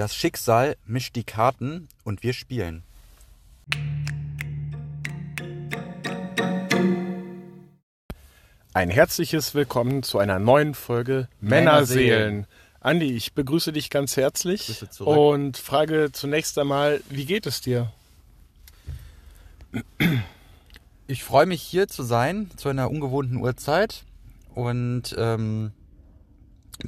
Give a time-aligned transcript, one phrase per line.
[0.00, 2.84] Das Schicksal mischt die Karten und wir spielen.
[8.72, 12.06] Ein herzliches Willkommen zu einer neuen Folge Männerseelen.
[12.08, 12.46] Männerseelen.
[12.80, 17.92] Andi, ich begrüße dich ganz herzlich und frage zunächst einmal, wie geht es dir?
[21.08, 24.04] Ich freue mich hier zu sein, zu einer ungewohnten Uhrzeit
[24.54, 25.72] und ähm,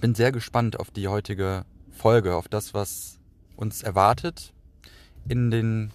[0.00, 1.66] bin sehr gespannt auf die heutige
[2.02, 3.20] Folge, auf das, was
[3.54, 4.52] uns erwartet
[5.28, 5.92] in, den,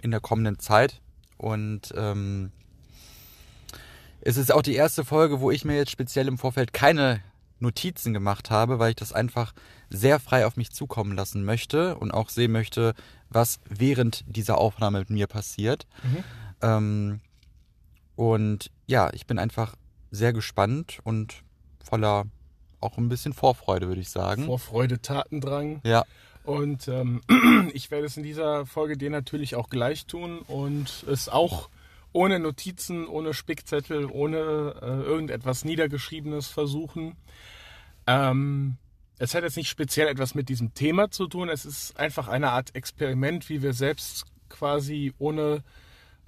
[0.00, 1.02] in der kommenden Zeit.
[1.36, 2.50] Und ähm,
[4.22, 7.20] es ist auch die erste Folge, wo ich mir jetzt speziell im Vorfeld keine
[7.58, 9.52] Notizen gemacht habe, weil ich das einfach
[9.90, 12.94] sehr frei auf mich zukommen lassen möchte und auch sehen möchte,
[13.28, 15.86] was während dieser Aufnahme mit mir passiert.
[16.62, 17.20] Ähm,
[18.16, 19.76] und ja, ich bin einfach
[20.10, 21.42] sehr gespannt und
[21.84, 22.24] voller
[22.84, 24.44] auch ein bisschen Vorfreude, würde ich sagen.
[24.44, 25.80] Vorfreude, Tatendrang.
[25.84, 26.04] ja,
[26.44, 27.22] Und ähm,
[27.74, 31.68] ich werde es in dieser Folge dir natürlich auch gleich tun und es auch
[32.12, 37.16] ohne Notizen, ohne Spickzettel, ohne äh, irgendetwas Niedergeschriebenes versuchen.
[38.06, 38.76] Ähm,
[39.18, 41.48] es hat jetzt nicht speziell etwas mit diesem Thema zu tun.
[41.48, 45.62] Es ist einfach eine Art Experiment, wie wir selbst quasi ohne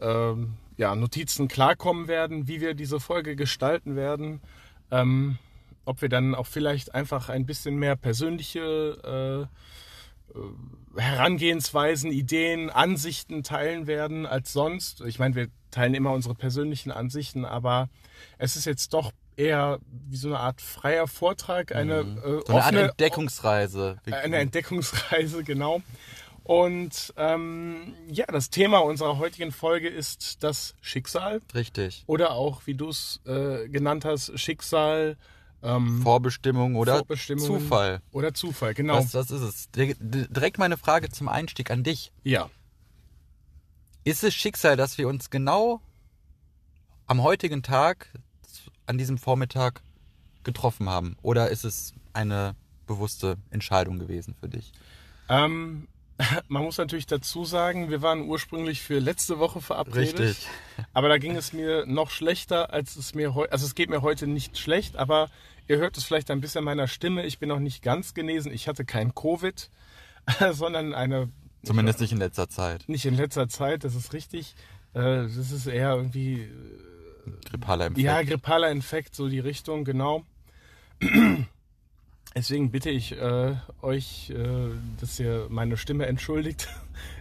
[0.00, 4.40] ähm, ja, Notizen klarkommen werden, wie wir diese Folge gestalten werden.
[4.90, 5.38] Ähm,
[5.86, 9.48] ob wir dann auch vielleicht einfach ein bisschen mehr persönliche
[10.34, 15.00] äh, äh, Herangehensweisen, Ideen, Ansichten teilen werden als sonst.
[15.02, 17.88] Ich meine, wir teilen immer unsere persönlichen Ansichten, aber
[18.38, 22.16] es ist jetzt doch eher wie so eine Art freier Vortrag, eine, äh, Mhm.
[22.16, 23.98] so eine Art offene, Entdeckungsreise.
[24.10, 25.82] eine Entdeckungsreise, genau.
[26.44, 32.04] Und ähm, ja, das Thema unserer heutigen Folge ist das Schicksal Richtig.
[32.06, 35.16] oder auch, wie du es äh, genannt hast, Schicksal
[35.66, 38.00] ähm, Vorbestimmung oder Vorbestimmungen Zufall.
[38.12, 38.94] oder Zufall, genau.
[38.96, 39.70] Was, was ist es?
[39.72, 42.12] Dir- di- Direkt meine Frage zum Einstieg an dich.
[42.24, 42.48] ja,
[44.04, 45.80] Ist es Schicksal, dass wir uns genau
[47.06, 48.12] am heutigen Tag,
[48.86, 49.82] an diesem Vormittag
[50.44, 51.16] getroffen haben?
[51.22, 52.54] Oder ist es eine
[52.86, 54.72] bewusste Entscheidung gewesen für dich?
[55.28, 55.88] ähm,
[56.48, 60.18] man muss natürlich dazu sagen, wir waren ursprünglich für letzte Woche verabredet.
[60.18, 60.48] Richtig.
[60.94, 64.00] Aber da ging es mir noch schlechter, als es mir heute, also es geht mir
[64.00, 65.28] heute nicht schlecht, aber
[65.68, 67.24] ihr hört es vielleicht ein bisschen meiner Stimme.
[67.26, 68.52] Ich bin noch nicht ganz genesen.
[68.52, 69.70] Ich hatte kein Covid,
[70.52, 71.28] sondern eine,
[71.64, 72.88] Zumindest nicht in letzter Zeit.
[72.88, 74.54] nicht in letzter Zeit, das ist richtig.
[74.94, 76.48] Äh, Das ist eher irgendwie,
[77.50, 78.04] Grippaler Infekt.
[78.04, 80.24] ja, grippaler Infekt, so die Richtung, genau.
[82.34, 84.68] Deswegen bitte ich äh, euch, äh,
[85.00, 86.68] dass ihr meine Stimme entschuldigt.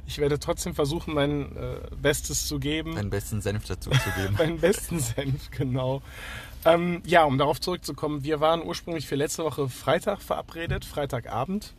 [0.08, 2.96] Ich werde trotzdem versuchen, mein äh, Bestes zu geben.
[2.96, 4.36] Deinen besten Senf dazu zu geben.
[4.38, 6.02] meinen besten Senf, genau.
[6.66, 11.76] Ähm, ja, um darauf zurückzukommen, wir waren ursprünglich für letzte Woche Freitag verabredet, Freitagabend.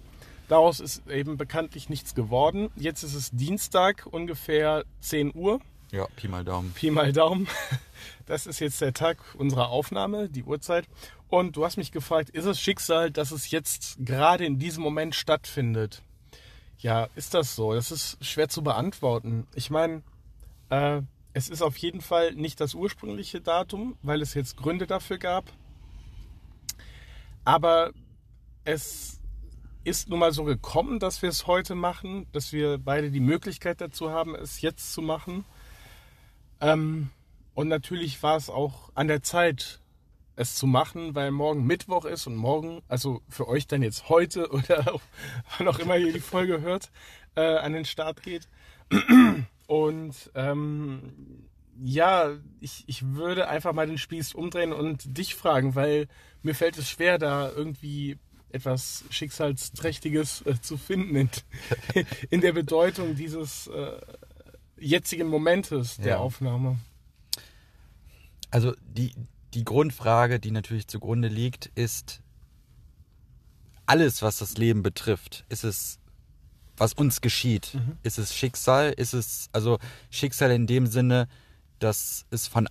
[0.48, 2.70] Daraus ist eben bekanntlich nichts geworden.
[2.76, 5.60] Jetzt ist es Dienstag, ungefähr 10 Uhr.
[5.90, 6.72] ja, Pi mal Daumen.
[6.72, 7.48] Pi mal Daumen.
[8.26, 10.84] Das ist jetzt der Tag unserer Aufnahme, die Uhrzeit.
[11.28, 15.14] Und du hast mich gefragt, ist es Schicksal, dass es jetzt gerade in diesem Moment
[15.14, 16.02] stattfindet?
[16.78, 17.72] Ja, ist das so?
[17.72, 19.46] Das ist schwer zu beantworten.
[19.54, 20.02] Ich meine,
[20.70, 21.02] äh,
[21.36, 25.52] es ist auf jeden Fall nicht das ursprüngliche Datum, weil es jetzt Gründe dafür gab.
[27.44, 27.92] Aber
[28.64, 29.20] es
[29.84, 33.82] ist nun mal so gekommen, dass wir es heute machen, dass wir beide die Möglichkeit
[33.82, 35.44] dazu haben, es jetzt zu machen.
[36.62, 37.10] Ähm,
[37.52, 39.80] und natürlich war es auch an der Zeit,
[40.36, 44.50] es zu machen, weil morgen Mittwoch ist und morgen, also für euch dann jetzt heute
[44.52, 45.00] oder
[45.58, 46.90] wann auch immer ihr die Folge hört,
[47.34, 48.48] äh, an den Start geht.
[49.66, 51.48] Und ähm,
[51.82, 56.08] ja, ich, ich würde einfach mal den Spieß umdrehen und dich fragen, weil
[56.42, 58.18] mir fällt es schwer, da irgendwie
[58.50, 61.30] etwas Schicksalsträchtiges äh, zu finden in,
[62.30, 64.00] in der Bedeutung dieses äh,
[64.78, 66.18] jetzigen Momentes der Ja.
[66.18, 66.78] Aufnahme.
[68.50, 69.12] Also die,
[69.54, 72.22] die Grundfrage, die natürlich zugrunde liegt, ist
[73.84, 75.44] alles, was das Leben betrifft.
[75.48, 75.98] Ist es,
[76.76, 77.74] was uns geschieht?
[77.74, 77.96] Mhm.
[78.02, 78.92] Ist es Schicksal?
[78.92, 79.78] Ist es, also
[80.10, 81.28] Schicksal in dem Sinne,
[81.78, 82.68] dass es von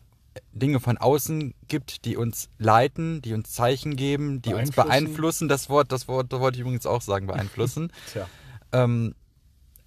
[0.52, 5.06] Dinge von außen gibt, die uns leiten, die uns Zeichen geben, die uns Beeinflussen.
[5.06, 5.48] beeinflussen.
[5.48, 7.92] Das Wort, das Wort, das wollte ich übrigens auch sagen, beeinflussen.
[8.12, 8.28] Tja.
[8.72, 9.16] ähm,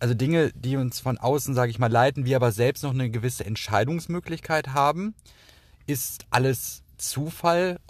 [0.01, 3.11] also Dinge, die uns von außen, sage ich mal, leiten, wir aber selbst noch eine
[3.11, 5.15] gewisse Entscheidungsmöglichkeit haben,
[5.87, 7.81] ist alles Zufall,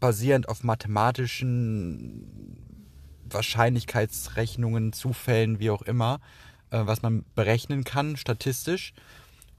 [0.00, 2.56] basierend auf mathematischen
[3.34, 6.20] Wahrscheinlichkeitsrechnungen, Zufällen, wie auch immer,
[6.70, 8.92] äh, was man berechnen kann, statistisch,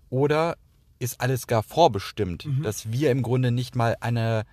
[0.09, 0.57] oder
[0.99, 4.45] ist alles gar vorbestimmt, dass wir im Grunde nicht mal eine,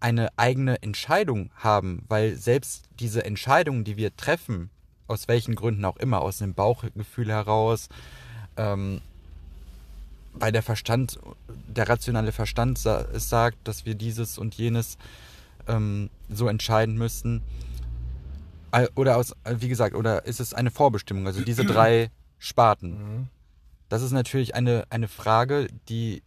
[0.00, 4.70] eine eigene Entscheidung haben, weil selbst diese Entscheidungen, die wir treffen,
[5.06, 7.88] aus welchen Gründen auch immer, aus einem Bauchgefühl heraus.
[8.56, 9.02] Ähm,
[10.34, 11.18] weil der Verstand,
[11.68, 14.96] der rationale Verstand sa sagt, dass wir dieses und jenes
[15.68, 17.42] ähm, so entscheiden müssen.
[18.94, 21.26] Oder aus, wie gesagt, oder ist es eine Vorbestimmung?
[21.26, 22.90] Also diese drei Sparten.
[22.90, 23.28] Mhm.
[23.88, 26.22] Das ist natürlich eine, eine Frage, die,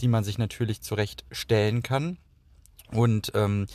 [0.00, 2.18] die man sich natürlich zurecht stellen kann.
[2.90, 3.66] Und ähm,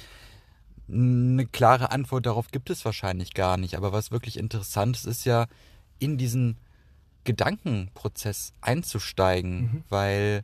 [0.90, 3.76] eine klare Antwort darauf gibt es wahrscheinlich gar nicht.
[3.76, 5.48] Aber was wirklich interessant ist, ist ja
[6.00, 6.58] in diesen
[7.24, 9.84] Gedankenprozess einzusteigen, mhm.
[9.88, 10.44] weil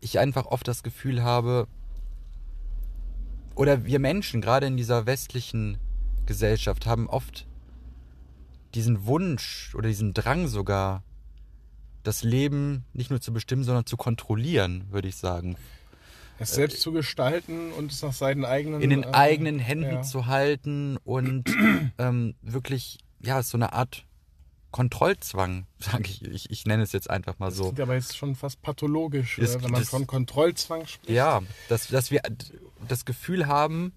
[0.00, 1.66] ich einfach oft das Gefühl habe,
[3.54, 5.78] oder wir Menschen, gerade in dieser westlichen
[6.26, 7.46] Gesellschaft, haben oft
[8.74, 11.02] diesen Wunsch oder diesen Drang sogar,
[12.02, 15.56] das Leben nicht nur zu bestimmen, sondern zu kontrollieren, würde ich sagen.
[16.38, 18.82] Es selbst zu gestalten und es nach seinen eigenen.
[18.82, 20.02] In den äh, eigenen Händen ja.
[20.02, 21.44] zu halten und
[21.98, 24.04] ähm, wirklich, ja, so eine Art
[24.70, 27.64] Kontrollzwang, sage ich, ich, ich nenne es jetzt einfach mal so.
[27.64, 31.08] Das klingt aber jetzt schon fast pathologisch, das, wenn man das, von Kontrollzwang spricht.
[31.08, 32.20] Ja, dass, dass wir
[32.86, 33.94] das Gefühl haben,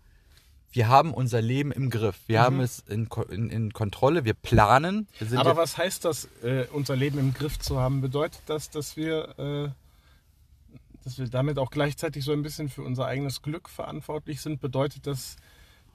[0.72, 2.20] wir haben unser Leben im Griff.
[2.28, 2.44] Wir mhm.
[2.44, 5.08] haben es in, in, in, Kontrolle, wir planen.
[5.20, 8.02] Wir aber was heißt das, äh, unser Leben im Griff zu haben?
[8.02, 9.70] Bedeutet das, dass wir, äh,
[11.04, 14.62] dass wir damit auch gleichzeitig so ein bisschen für unser eigenes Glück verantwortlich sind?
[14.62, 15.38] Bedeutet das,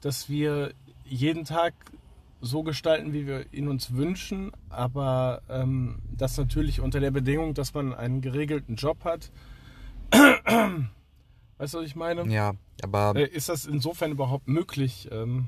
[0.01, 0.73] dass wir
[1.05, 1.73] jeden Tag
[2.41, 7.73] so gestalten, wie wir ihn uns wünschen, aber ähm, das natürlich unter der Bedingung, dass
[7.73, 9.31] man einen geregelten Job hat.
[11.57, 12.25] Weißt du, was ich meine?
[12.31, 13.15] Ja, aber.
[13.15, 15.47] Äh, ist das insofern überhaupt möglich, ähm,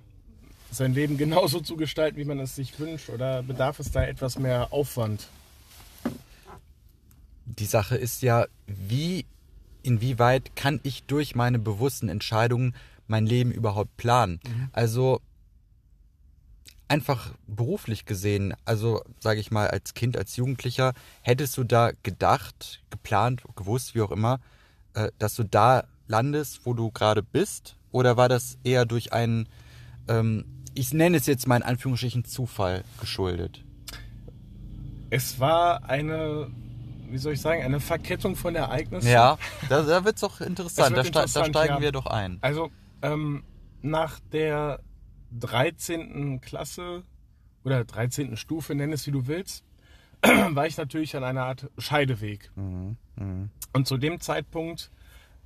[0.71, 4.37] sein Leben genauso zu gestalten, wie man es sich wünscht, oder bedarf es da etwas
[4.37, 5.27] mehr Aufwand?
[7.45, 9.25] Die Sache ist ja, wie,
[9.83, 12.75] inwieweit kann ich durch meine bewussten Entscheidungen
[13.07, 14.39] mein Leben überhaupt planen?
[14.45, 14.69] Mhm.
[14.73, 15.21] Also,
[16.89, 22.81] einfach beruflich gesehen, also sage ich mal als Kind, als Jugendlicher, hättest du da gedacht,
[22.89, 24.39] geplant, gewusst, wie auch immer,
[24.93, 27.77] äh, dass du da landest, wo du gerade bist?
[27.91, 29.47] Oder war das eher durch einen,
[30.07, 33.63] ähm, ich nenne es jetzt mal in Anführungsstrichen Zufall geschuldet?
[35.09, 36.49] Es war eine,
[37.09, 39.09] wie soll ich sagen, eine Verkettung von Ereignissen.
[39.09, 39.37] Ja,
[39.69, 40.97] da, da wird es doch interessant.
[40.97, 41.47] Da, interessant.
[41.47, 41.81] da, steigen ja.
[41.81, 42.37] wir doch ein.
[42.41, 42.69] Also
[43.01, 43.43] ähm,
[43.81, 44.79] nach der
[45.39, 46.41] 13.
[46.41, 47.03] Klasse
[47.63, 48.37] oder 13.
[48.37, 49.63] Stufe, nenn es wie du willst,
[50.21, 52.51] war ich natürlich an einer Art Scheideweg.
[52.55, 52.97] Mhm.
[53.15, 53.49] Mhm.
[53.73, 54.91] Und zu dem Zeitpunkt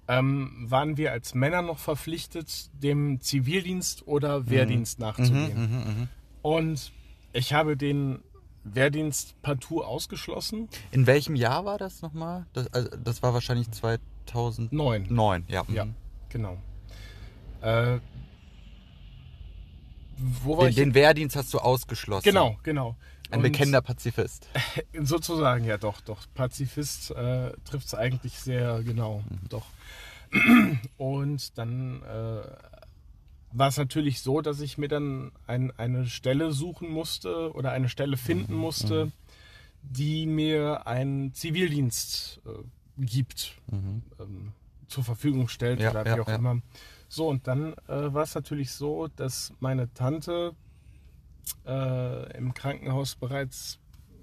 [0.08, 5.06] ähm, waren wir als Männer noch verpflichtet, dem Zivildienst oder Wehrdienst mhm.
[5.06, 5.54] nachzugehen.
[5.56, 6.10] Mhm, mhm, mhm.
[6.42, 6.92] Und
[7.34, 8.20] ich habe den
[8.64, 10.70] Wehrdienst partout ausgeschlossen.
[10.92, 12.46] In welchem Jahr war das nochmal?
[12.54, 15.08] Das, also das war wahrscheinlich 2009.
[15.10, 15.64] 9, ja.
[15.70, 15.88] Ja,
[16.30, 16.58] genau.
[17.62, 18.00] Äh,
[20.44, 20.76] wo war den, ich?
[20.76, 22.24] Den Wehrdienst hast du ausgeschlossen.
[22.24, 22.96] Genau, genau.
[23.32, 24.48] Ein und bekennender Pazifist.
[25.02, 26.26] Sozusagen, ja doch, doch.
[26.34, 29.50] Pazifist äh, trifft es eigentlich sehr genau, mhm.
[29.50, 29.66] doch.
[30.98, 32.42] Und dann äh,
[33.54, 37.90] war es natürlich so, dass ich mir dann ein, eine Stelle suchen musste oder eine
[37.90, 38.60] Stelle finden mhm.
[38.60, 39.12] musste, mhm.
[39.82, 44.04] die mir einen Zivildienst äh, gibt, mhm.
[44.20, 44.52] ähm,
[44.88, 46.36] zur Verfügung stellt ja, oder wie ja, auch ja.
[46.36, 46.62] immer.
[47.08, 50.54] So, und dann äh, war es natürlich so, dass meine Tante
[51.66, 53.80] äh, im Krankenhaus bereits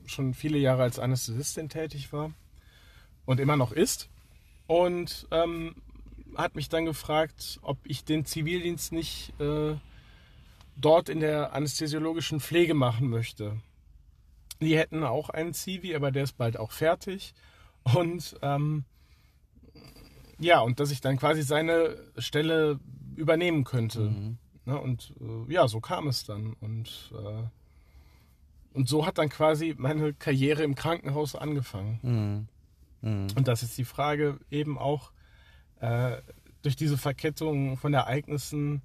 [0.06, 2.32] schon viele Jahre als Anästhesistin tätig war
[3.26, 4.08] und immer noch ist.
[4.66, 5.76] Und ähm,
[6.36, 9.76] hat mich dann gefragt, ob ich den Zivildienst nicht äh,
[10.76, 13.60] dort in der anästhesiologischen Pflege machen möchte.
[14.60, 17.34] Die hätten auch einen Zivi, aber der ist bald auch fertig.
[17.82, 18.84] Und ähm,
[20.38, 22.78] ja, und dass ich dann quasi seine Stelle
[23.16, 24.00] übernehmen könnte.
[24.00, 24.38] Mhm.
[24.68, 26.52] Ne, und äh, ja, so kam es dann.
[26.60, 27.42] Und, äh,
[28.74, 31.98] und so hat dann quasi meine Karriere im Krankenhaus angefangen.
[33.00, 33.08] Mhm.
[33.08, 33.28] Mhm.
[33.34, 35.12] Und das ist die Frage eben auch
[35.80, 36.18] äh,
[36.60, 38.82] durch diese Verkettung von Ereignissen.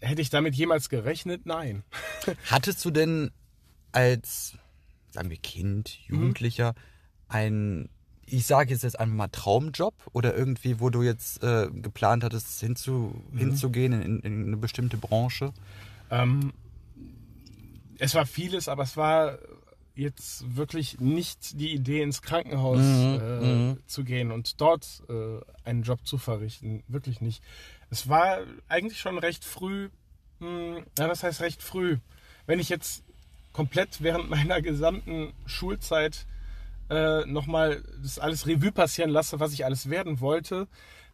[0.00, 1.46] Hätte ich damit jemals gerechnet?
[1.46, 1.82] Nein.
[2.50, 3.30] Hattest du denn
[3.90, 4.58] als,
[5.12, 6.76] sagen wir, Kind, Jugendlicher, mhm.
[7.28, 7.88] ein
[8.32, 12.60] ich sage jetzt, jetzt einfach mal Traumjob oder irgendwie, wo du jetzt äh, geplant hattest,
[12.60, 13.38] hinzu, mhm.
[13.38, 15.52] hinzugehen in, in, eine bestimmte Branche?
[16.10, 16.52] Ähm,
[17.98, 19.38] es war vieles, aber es war
[19.94, 23.20] jetzt wirklich nicht die Idee, ins Krankenhaus mhm.
[23.20, 23.78] Äh, mhm.
[23.86, 26.82] zu gehen und dort äh, einen Job zu verrichten.
[26.88, 27.42] Wirklich nicht.
[27.90, 29.90] Es war eigentlich schon recht früh,
[30.38, 31.98] mh, hm, ja, das heißt recht früh.
[32.46, 33.04] Wenn ich jetzt
[33.52, 36.26] komplett während meiner gesamten Schulzeit
[36.90, 40.66] äh, nochmal das alles Revue passieren lasse, was ich alles werden wollte,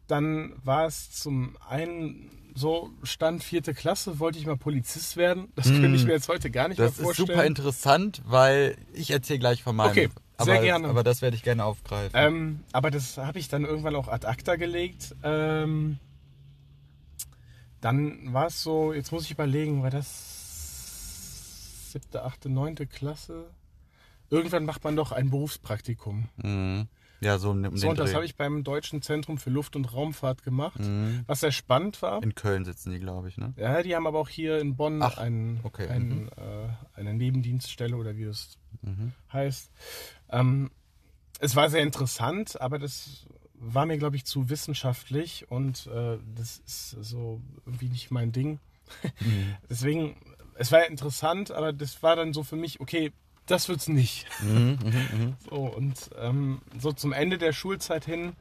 [0.06, 5.49] dann war es zum einen so Stand vierte Klasse, wollte ich mal Polizist werden.
[5.54, 6.87] Das könnte ich mir jetzt heute gar nicht Hm.
[6.87, 7.28] Das mehr ist vorstellen.
[7.28, 9.90] super interessant, weil ich erzähle gleich von meinem.
[9.90, 10.88] Okay, aber, sehr gerne.
[10.88, 12.12] Aber das werde ich gerne aufgreifen.
[12.14, 15.14] Ähm, aber das habe ich dann irgendwann auch ad acta gelegt.
[15.23, 15.99] Ähm,
[17.80, 20.33] dann war es so, jetzt muss ich überlegen, war das
[21.92, 23.50] siebte, achte, neunte Klasse?
[24.30, 26.28] Irgendwann macht man doch ein Berufspraktikum.
[26.37, 26.88] Mhm.
[27.21, 30.42] Ja, so um So, und das habe ich beim Deutschen Zentrum für Luft- und Raumfahrt
[30.42, 31.23] gemacht, Mhm.
[31.26, 32.23] was sehr spannend war.
[32.23, 33.54] In Köln sitzen die, glaube ich, ne?
[33.56, 36.28] Ja, die haben aber auch hier in Bonn Ach, einen, okay, einen, mhm.
[36.37, 36.68] äh,
[36.99, 39.12] eine Nebendienststelle oder wie es Mhm.
[39.33, 39.71] heißt.
[40.28, 40.71] Ähm,
[41.38, 46.59] es war sehr interessant, aber das war mir, glaube ich, zu wissenschaftlich und äh, das
[46.66, 48.61] ist so irgendwie nicht mein Ding.
[49.21, 49.54] Mhm.
[49.71, 50.16] Deswegen,
[50.56, 53.12] es war interessant, aber das war dann so für mich, okay,
[53.47, 54.26] das wird's nicht.
[54.43, 55.37] Mhm, mhm, mhm.
[55.49, 58.33] So, und ähm, so zum Ende der Schulzeit hin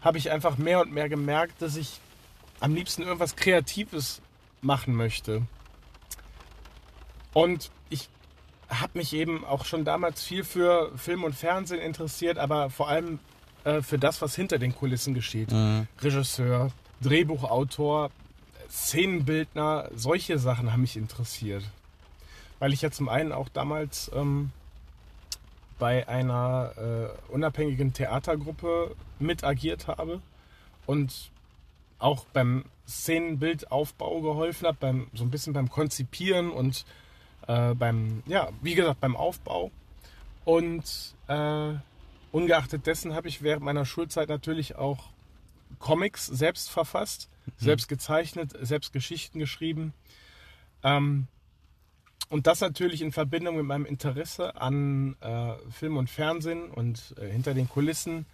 [0.00, 2.00] habe ich einfach mehr und mehr gemerkt, dass ich
[2.60, 4.20] am liebsten irgendwas Kreatives
[4.60, 5.42] machen möchte.
[7.32, 8.08] Und ich
[8.68, 13.18] habe mich eben auch schon damals viel für Film und Fernsehen interessiert, aber vor allem
[13.64, 15.50] äh, für das, was hinter den Kulissen geschieht.
[15.50, 15.86] Mhm.
[16.00, 18.10] Regisseur, Drehbuchautor,
[18.70, 21.64] Szenenbildner, solche Sachen haben mich interessiert.
[22.64, 24.50] Weil ich ja zum einen auch damals ähm,
[25.78, 30.22] bei einer äh, unabhängigen Theatergruppe mit agiert habe
[30.86, 31.30] und
[31.98, 36.86] auch beim Szenenbildaufbau geholfen habe, beim, so ein bisschen beim Konzipieren und
[37.48, 39.70] äh, beim, ja, wie gesagt, beim Aufbau.
[40.46, 41.74] Und äh,
[42.32, 45.10] ungeachtet dessen habe ich während meiner Schulzeit natürlich auch
[45.80, 47.28] Comics selbst verfasst,
[47.58, 49.92] selbst gezeichnet, selbst Geschichten geschrieben.
[50.82, 51.28] Ähm,
[52.34, 57.30] und das natürlich in Verbindung mit meinem Interesse an äh, Film und Fernsehen und äh,
[57.30, 58.26] hinter den Kulissen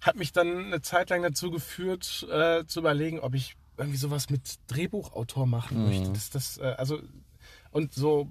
[0.00, 4.30] hat mich dann eine Zeit lang dazu geführt, äh, zu überlegen, ob ich irgendwie sowas
[4.30, 6.12] mit Drehbuchautor machen möchte.
[6.12, 7.00] Das, das, äh, also,
[7.72, 8.30] und so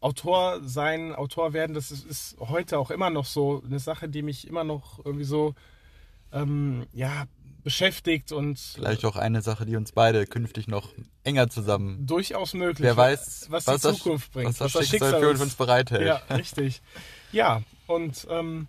[0.00, 4.20] Autor sein, Autor werden, das ist, ist heute auch immer noch so eine Sache, die
[4.20, 5.54] mich immer noch irgendwie so
[6.32, 7.24] ähm, ja,
[7.64, 10.90] beschäftigt und Vielleicht auch eine Sache, die uns beide künftig noch
[11.24, 12.06] enger zusammen.
[12.06, 12.84] durchaus möglich.
[12.86, 16.06] Wer weiß, was, was die das- Zukunft bringt, was das Schicksal für uns bereithält.
[16.06, 16.80] Ja, richtig.
[17.32, 18.66] Ja, und ähm,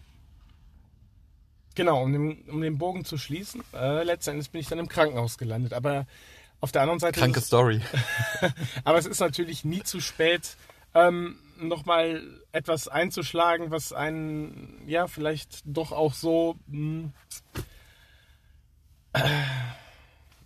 [1.75, 5.38] genau, um den, um den Bogen zu schließen, äh, letztendlich bin ich dann im Krankenhaus
[5.38, 5.74] gelandet.
[5.74, 6.05] Aber
[6.62, 7.81] auf der anderen Seite, Kranke ist Story.
[8.41, 8.51] es,
[8.84, 10.58] aber es ist natürlich nie zu spät,
[10.93, 17.12] ähm, nochmal etwas einzuschlagen, was einen, ja, vielleicht doch auch so mh,
[19.13, 19.21] äh,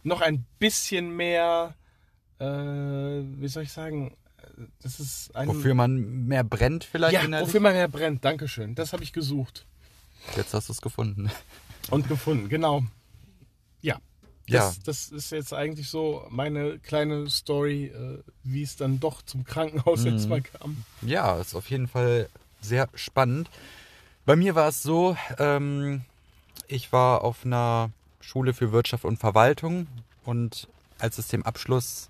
[0.04, 1.76] noch ein bisschen mehr,
[2.40, 4.16] äh, wie soll ich sagen,
[4.82, 5.48] das ist ein...
[5.48, 7.48] Wofür man mehr brennt vielleicht Ja, innerlich.
[7.48, 8.24] wofür man mehr brennt.
[8.24, 8.76] Dankeschön.
[8.76, 9.66] Das habe ich gesucht
[10.38, 11.30] Jetzt hast du es gefunden.
[11.90, 12.48] und gefunden.
[12.50, 12.84] Genau.
[13.82, 13.98] Ja.
[14.48, 14.60] Ja.
[14.68, 19.44] Das, das ist jetzt eigentlich so meine kleine Story, äh, wie es dann doch zum
[19.46, 20.08] Krankenhaus Mhm.
[20.08, 20.84] jetzt mal kam.
[21.02, 22.30] Ja, ist auf jeden Fall
[22.62, 23.50] sehr spannend.
[24.26, 26.02] Bei mir war es so, ähm,
[26.68, 27.90] ich war auf einer
[28.24, 29.88] Schule für Wirtschaft und Verwaltung
[30.24, 30.68] und
[31.00, 32.10] als es dem Abschluss,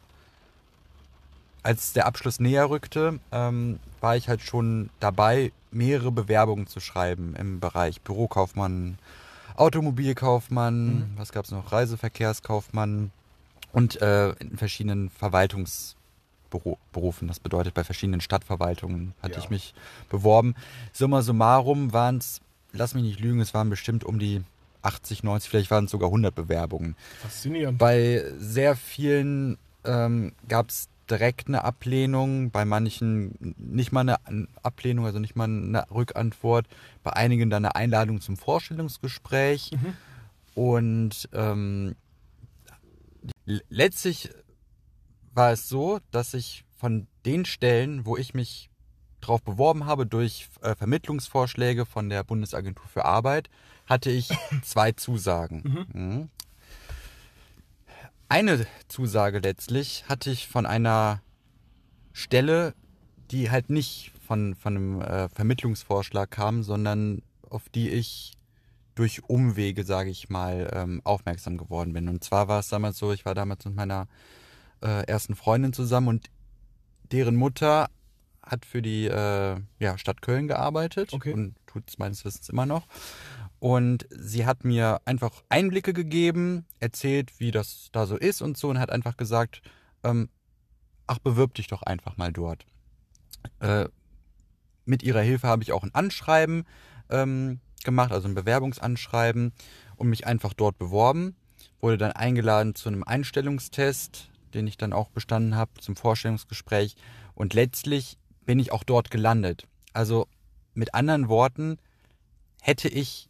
[1.63, 7.35] als der Abschluss näher rückte, ähm, war ich halt schon dabei, mehrere Bewerbungen zu schreiben
[7.35, 8.99] im Bereich Bürokaufmann,
[9.55, 13.11] Automobilkaufmann, was gab es noch, Reiseverkehrskaufmann
[13.71, 17.27] und äh, in verschiedenen Verwaltungsberufen.
[17.27, 19.39] Das bedeutet, bei verschiedenen Stadtverwaltungen hatte Ja.
[19.39, 19.73] ich mich
[20.09, 20.53] beworben.
[20.91, 22.41] Summa summarum waren es,
[22.71, 24.43] lass mich nicht lügen, es waren bestimmt um die
[24.83, 26.95] 80, 90, vielleicht waren es sogar 100 Bewerbungen.
[27.21, 27.77] Faszinierend.
[27.77, 35.05] Bei sehr vielen ähm, gab es direkt eine Ablehnung, bei manchen nicht mal eine Ablehnung,
[35.05, 36.67] also nicht mal eine Rückantwort,
[37.03, 39.71] bei einigen dann eine Einladung zum Vorstellungsgespräch.
[40.55, 41.95] Und ähm,
[43.69, 44.29] letztlich
[45.33, 48.69] war es so, dass ich von den Stellen, wo ich mich
[49.27, 53.49] drauf beworben habe, durch äh, Vermittlungsvorschläge von der Bundesagentur für Arbeit,
[53.87, 54.29] hatte ich
[54.63, 55.87] zwei Zusagen.
[55.93, 56.29] Mhm.
[58.29, 61.21] Eine Zusage letztlich hatte ich von einer
[62.13, 62.73] Stelle,
[63.31, 68.33] die halt nicht von, von einem äh, Vermittlungsvorschlag kam, sondern auf die ich
[68.95, 72.07] durch Umwege, sage ich mal, ähm, aufmerksam geworden bin.
[72.09, 74.07] Und zwar war es damals so, ich war damals mit meiner
[74.81, 76.29] äh, ersten Freundin zusammen und
[77.11, 77.89] deren Mutter
[78.45, 81.33] hat für die äh, ja, Stadt Köln gearbeitet Okay.
[81.33, 82.85] und tut es meines Wissens immer noch.
[83.59, 88.69] Und sie hat mir einfach Einblicke gegeben, erzählt, wie das da so ist und so
[88.69, 89.61] und hat einfach gesagt,
[90.03, 90.29] ähm,
[91.07, 92.65] ach, bewirb dich doch einfach mal dort.
[93.59, 93.87] Äh,
[94.85, 96.65] mit ihrer Hilfe habe ich auch ein Anschreiben
[97.09, 99.53] ähm, gemacht, also ein Bewerbungsanschreiben
[99.95, 101.35] und mich einfach dort beworben.
[101.79, 104.29] Wurde dann eingeladen zu einem Einstellungstest.
[104.53, 106.95] den ich dann auch bestanden habe zum Vorstellungsgespräch.
[107.33, 109.67] Und letztlich bin ich auch dort gelandet.
[109.93, 110.27] Also
[110.73, 111.77] mit anderen Worten,
[112.61, 113.29] hätte ich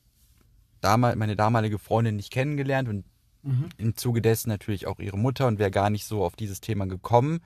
[0.81, 3.05] damal, meine damalige Freundin nicht kennengelernt und
[3.43, 3.69] Mhm.
[3.77, 6.85] im Zuge dessen natürlich auch ihre Mutter und wäre gar nicht so auf dieses Thema
[6.87, 7.41] gekommen,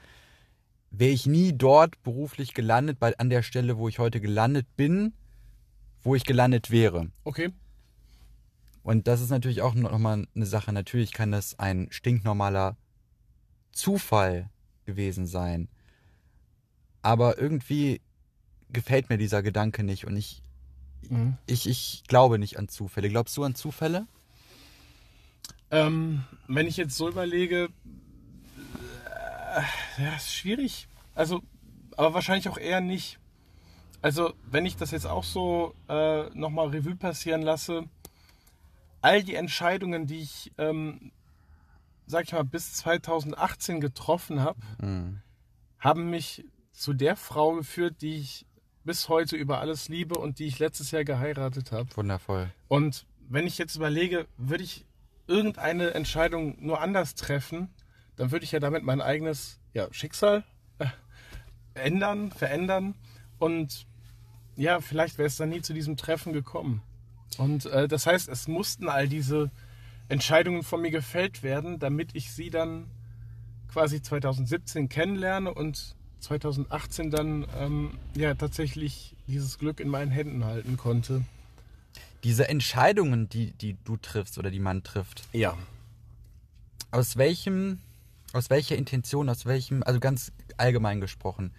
[0.92, 5.14] wäre ich nie dort beruflich gelandet, bei, an der Stelle, wo ich heute gelandet bin,
[6.04, 7.10] wo ich gelandet wäre.
[7.24, 7.50] Okay.
[8.84, 10.72] Und das ist natürlich auch nochmal eine Sache.
[10.72, 12.78] Natürlich kann das ein stinknormaler
[13.72, 14.50] Zufall
[14.86, 15.68] gewesen sein.
[17.08, 18.02] Aber irgendwie
[18.70, 20.42] gefällt mir dieser Gedanke nicht und ich,
[21.10, 21.38] Mhm.
[21.46, 23.08] ich, ich glaube nicht an Zufälle.
[23.08, 24.08] Glaubst du an Zufälle?
[25.72, 27.70] Ähm, wenn ich jetzt so überlege,
[29.06, 30.90] äh, ja, ist schwierig.
[31.16, 31.42] Also,
[31.96, 33.20] aber wahrscheinlich auch eher nicht.
[34.02, 37.86] Also, wenn ich das jetzt auch so äh, nochmal Revue passieren lasse,
[39.00, 41.12] all die Entscheidungen, die ich, ähm,
[42.06, 45.22] sag ich mal, bis 2018 getroffen habe, Mhm.
[45.80, 46.44] haben mich
[46.78, 48.46] zu der Frau geführt, die ich
[48.84, 51.90] bis heute über alles liebe und die ich letztes Jahr geheiratet habe.
[51.98, 52.52] Wundervoll.
[52.68, 54.86] Und wenn ich jetzt überlege, würde ich
[55.26, 57.70] irgendeine Entscheidung nur anders treffen,
[58.16, 60.44] dann würde ich ja damit mein eigenes ja, Schicksal
[60.78, 60.86] äh,
[61.74, 62.94] ändern, verändern.
[63.40, 63.88] Und
[64.56, 66.84] ja, vielleicht wäre es dann nie zu diesem Treffen gekommen.
[67.40, 69.52] Und äh, das heißt, es mussten all diese
[70.10, 72.90] Entscheidungen von mir gefällt werden, damit ich sie dann
[73.68, 80.78] quasi 2017 kennenlerne und 2018 dann ähm, ja tatsächlich dieses Glück in meinen Händen halten
[80.78, 81.24] konnte.
[82.24, 85.56] Diese Entscheidungen, die, die du triffst oder die man trifft, Ja.
[86.92, 87.80] aus welchem,
[88.34, 91.54] aus welcher Intention, aus welchem, also ganz allgemein gesprochen,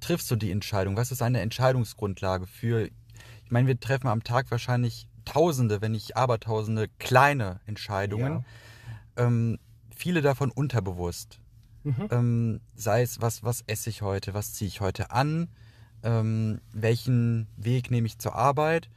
[0.00, 0.96] triffst du die Entscheidung?
[0.96, 6.16] Was ist eine Entscheidungsgrundlage für, ich meine, wir treffen am Tag wahrscheinlich Tausende, wenn nicht
[6.16, 8.44] Abertausende kleine Entscheidungen,
[9.16, 9.58] ähm,
[9.94, 11.40] viele davon unterbewusst.
[11.86, 12.08] Mhm.
[12.10, 15.48] Ähm, sei es, was, was esse ich heute, was ziehe ich heute an,
[16.02, 18.88] ähm, welchen Weg nehme ich zur Arbeit.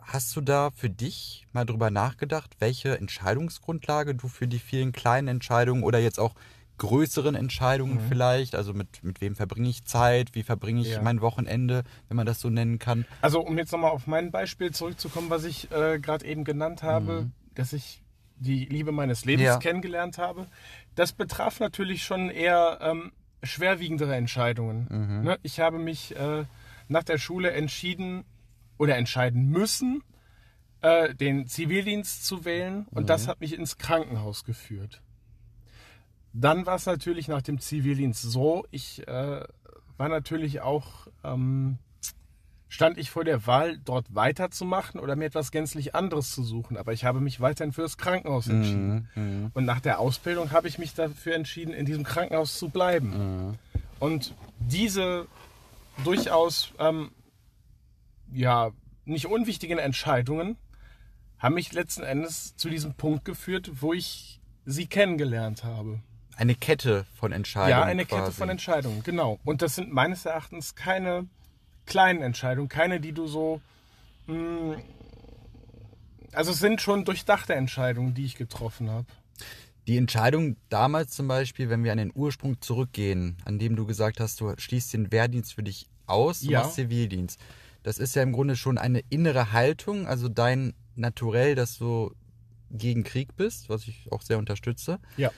[0.00, 5.28] Hast du da für dich mal drüber nachgedacht, welche Entscheidungsgrundlage du für die vielen kleinen
[5.28, 6.34] Entscheidungen oder jetzt auch
[6.78, 8.08] größeren Entscheidungen Mhm.
[8.08, 11.02] vielleicht, also mit, mit wem verbringe ich Zeit, wie verbringe ich Ja.
[11.02, 13.04] mein Wochenende, wenn man das so nennen kann.
[13.20, 17.26] Also um jetzt nochmal auf mein Beispiel zurückzukommen, was ich äh, gerade eben genannt habe,
[17.26, 17.32] Mhm.
[17.54, 18.02] dass ich
[18.42, 19.58] die Liebe meines Lebens Ja.
[19.58, 20.46] kennengelernt habe,
[20.94, 24.86] das betraf natürlich schon eher ähm, schwerwiegendere Entscheidungen.
[24.90, 25.24] Mhm.
[25.24, 25.38] Ne?
[25.42, 26.44] Ich habe mich äh,
[26.88, 28.24] nach der Schule entschieden
[28.78, 30.02] oder entscheiden müssen,
[30.82, 35.02] äh, den Zivildienst zu wählen und das hat mich ins Krankenhaus geführt.
[36.32, 39.44] Dann war es natürlich nach dem Zivildienst so, ich äh,
[39.96, 41.78] war natürlich auch, ähm,
[42.70, 46.76] stand ich vor der Wahl, dort weiterzumachen oder mir etwas gänzlich anderes zu suchen.
[46.76, 49.08] Aber ich habe mich weiterhin für das Krankenhaus entschieden.
[49.16, 49.50] Mhm.
[49.52, 53.08] Und nach der Ausbildung habe ich mich dafür entschieden, in diesem Krankenhaus zu bleiben.
[53.48, 53.58] Mhm.
[53.98, 55.26] Und diese
[56.04, 57.10] durchaus ähm,
[58.32, 58.70] ja
[59.04, 60.56] nicht unwichtigen Entscheidungen
[61.40, 66.00] haben mich letzten Endes zu diesem Punkt geführt, wo ich sie kennengelernt habe.
[66.36, 67.70] Eine Kette von Entscheidungen.
[67.70, 68.22] Ja, eine quasi.
[68.22, 69.40] Kette von Entscheidungen, genau.
[69.44, 71.26] Und das sind meines Erachtens keine
[71.90, 73.60] kleinen Entscheidungen, keine, die du so.
[74.26, 74.76] Mh,
[76.32, 79.06] also es sind schon durchdachte Entscheidungen, die ich getroffen habe.
[79.86, 84.20] Die Entscheidung damals zum Beispiel, wenn wir an den Ursprung zurückgehen, an dem du gesagt
[84.20, 86.60] hast, du schließt den Wehrdienst für dich aus, du Ja.
[86.60, 87.40] machst Zivildienst.
[87.82, 92.14] Das ist ja im Grunde schon eine innere Haltung, also dein Naturell, dass du
[92.70, 95.00] gegen Krieg bist, was ich auch sehr unterstütze.
[95.16, 95.30] Ja.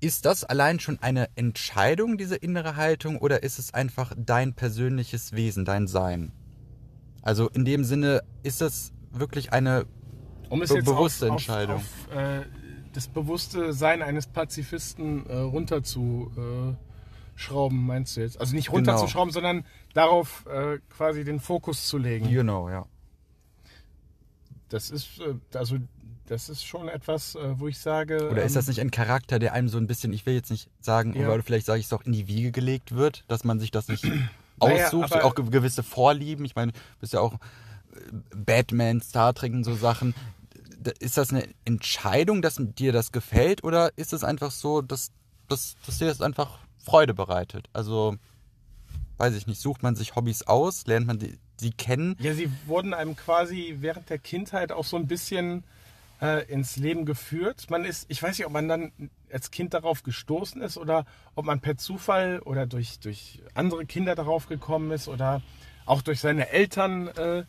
[0.00, 5.32] Ist das allein schon eine Entscheidung, diese innere Haltung, oder ist es einfach dein persönliches
[5.32, 6.32] Wesen, dein Sein?
[7.22, 9.84] Also in dem Sinne, ist das wirklich eine
[10.48, 11.76] Um es Be- jetzt bewusste auf, Entscheidung.
[11.76, 12.46] Auf, auf äh,
[12.94, 16.78] das bewusste Sein eines Pazifisten äh, runterzuschrauben,
[17.38, 18.40] äh, meinst du jetzt?
[18.40, 18.76] Also nicht Genau.
[18.76, 22.30] runterzuschrauben, sondern darauf äh, quasi den Fokus zu legen.
[22.30, 22.86] Genau, ja.
[24.70, 25.76] Das ist äh, also
[26.30, 28.30] das ist schon etwas, äh, wo ich sage.
[28.30, 30.50] Oder ist ähm, das nicht ein Charakter, der einem so ein bisschen, ich will jetzt
[30.50, 31.26] nicht sagen, Ja.
[31.26, 33.88] aber vielleicht sage ich es auch in die Wiege gelegt wird, dass man sich das
[33.88, 34.04] nicht
[34.62, 36.44] Naja, aussucht, aber- auch ge- gewisse Vorlieben.
[36.44, 37.38] Ich meine, du bist ja auch äh,
[38.36, 40.14] Batman, Star Trek und so Sachen.
[41.00, 45.10] Ist das eine Entscheidung, dass dir das gefällt, oder ist es einfach so, dass,
[45.48, 47.68] dass, dass dir das einfach Freude bereitet?
[47.74, 48.16] Also,
[49.18, 52.16] weiß ich nicht, sucht man sich Hobbys aus, lernt man die, die kennen?
[52.20, 55.64] Ja, sie wurden einem quasi während der Kindheit auch so ein bisschen
[56.20, 57.70] äh, ins Leben geführt.
[57.70, 58.92] Man ist, ich weiß nicht, ob man dann
[59.32, 61.04] als Kind darauf gestoßen ist oder
[61.34, 65.42] ob man per Zufall oder durch, durch andere Kinder darauf gekommen ist oder
[65.86, 67.44] auch durch seine Eltern äh,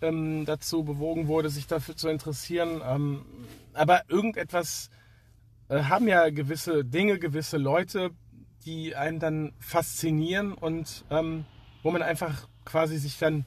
[0.00, 2.82] ähm, dazu bewogen wurde, sich dafür zu interessieren.
[2.84, 3.24] Ähm,
[3.72, 4.90] aber irgendetwas
[5.68, 8.10] äh, haben ja gewisse Dinge, gewisse Leute,
[8.64, 11.44] die einen dann faszinieren und ähm,
[11.82, 13.44] wo man einfach quasi sich dann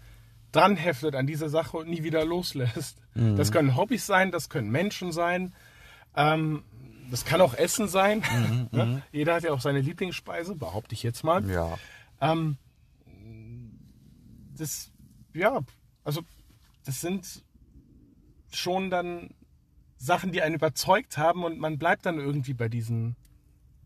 [0.56, 2.98] dran heftet an diese Sache und nie wieder loslässt.
[3.14, 3.36] Mhm.
[3.36, 5.54] Das können Hobbys sein, das können Menschen sein,
[6.16, 6.64] ähm,
[7.12, 8.24] das kann auch Essen sein.
[8.32, 9.02] Mhm, ne?
[9.12, 11.48] Jeder hat ja auch seine Lieblingsspeise, behaupte ich jetzt mal.
[11.50, 11.78] Ja.
[12.22, 12.58] Ähm,
[14.58, 14.92] das,
[15.34, 15.60] ja,
[16.04, 16.22] also
[16.86, 17.44] das sind
[18.52, 19.32] schon dann
[19.98, 23.16] Sachen, die einen überzeugt haben und man bleibt dann irgendwie bei diesen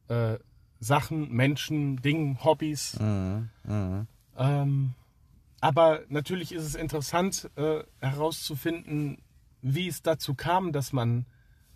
[0.07, 0.37] äh,
[0.79, 2.99] Sachen, Menschen, Dingen, Hobbys.
[2.99, 3.49] Mhm.
[3.63, 4.07] Mhm.
[4.37, 4.93] Ähm,
[5.61, 9.17] aber natürlich ist es interessant äh, herauszufinden,
[9.61, 11.25] wie es dazu kam, dass man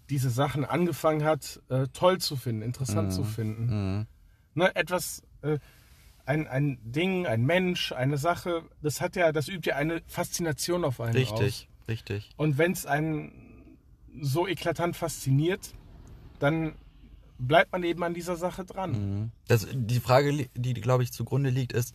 [0.09, 3.97] diese Sachen angefangen hat, äh, toll zu finden, interessant zu finden.
[3.97, 4.07] Mhm.
[4.55, 5.59] Ne, etwas, äh,
[6.25, 10.85] ein, ein Ding, ein Mensch, eine Sache, das hat ja, das übt ja eine Faszination
[10.85, 11.31] auf einen aus.
[11.41, 12.29] Richtig, richtig.
[12.37, 13.31] Und wenn es einen
[14.21, 15.73] so eklatant fasziniert,
[16.39, 16.75] dann
[17.39, 18.91] bleibt man eben an dieser Sache dran.
[18.91, 19.31] Mhm.
[19.47, 21.93] Das, die Frage, li- die, glaube ich, zugrunde liegt, ist,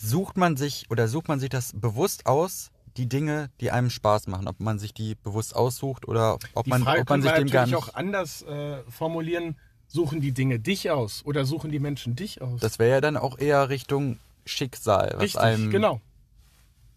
[0.00, 4.26] sucht man sich oder sucht man sich das bewusst aus, die Dinge, die einem Spaß
[4.26, 7.32] machen, ob man sich die bewusst aussucht oder ob Die man, Frage ob man sich
[7.32, 7.74] dem gar nicht.
[7.76, 9.56] auch anders äh, formulieren.
[9.86, 12.60] Suchen die Dinge dich aus oder suchen die Menschen dich aus?
[12.60, 16.00] Das wäre ja dann auch eher Richtung Schicksal, was Richtig, einem, genau.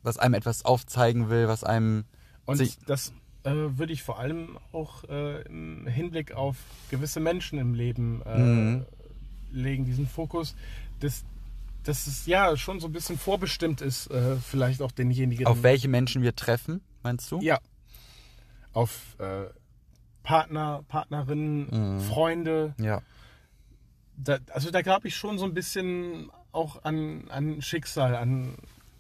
[0.03, 2.05] was einem etwas aufzeigen will, was einem
[2.45, 3.11] Und das
[3.43, 6.55] äh, würde ich vor allem auch äh, im Hinblick auf
[6.91, 8.85] gewisse Menschen im Leben äh, Mhm.
[9.51, 10.55] legen, diesen Fokus,
[10.99, 11.23] dass,
[11.83, 15.45] dass es ja schon so ein bisschen vorbestimmt ist, äh, vielleicht auch denjenigen.
[15.47, 17.39] auf welche Menschen wir treffen, meinst du?
[17.41, 17.59] Ja.
[18.73, 19.45] Auf äh,
[20.23, 21.99] Partner, Partnerinnen, Mhm.
[22.01, 22.75] Freunde.
[22.79, 23.01] Ja.
[24.17, 28.55] Da, also da glaube ich schon so ein bisschen auch an, an Schicksal, an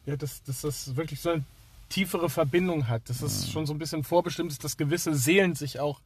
[0.05, 1.43] ja, dass, dass das wirklich so eine
[1.89, 5.79] tiefere Verbindung hat, dass es schon so ein bisschen vorbestimmt ist, dass gewisse Seelen sich
[5.79, 6.01] auch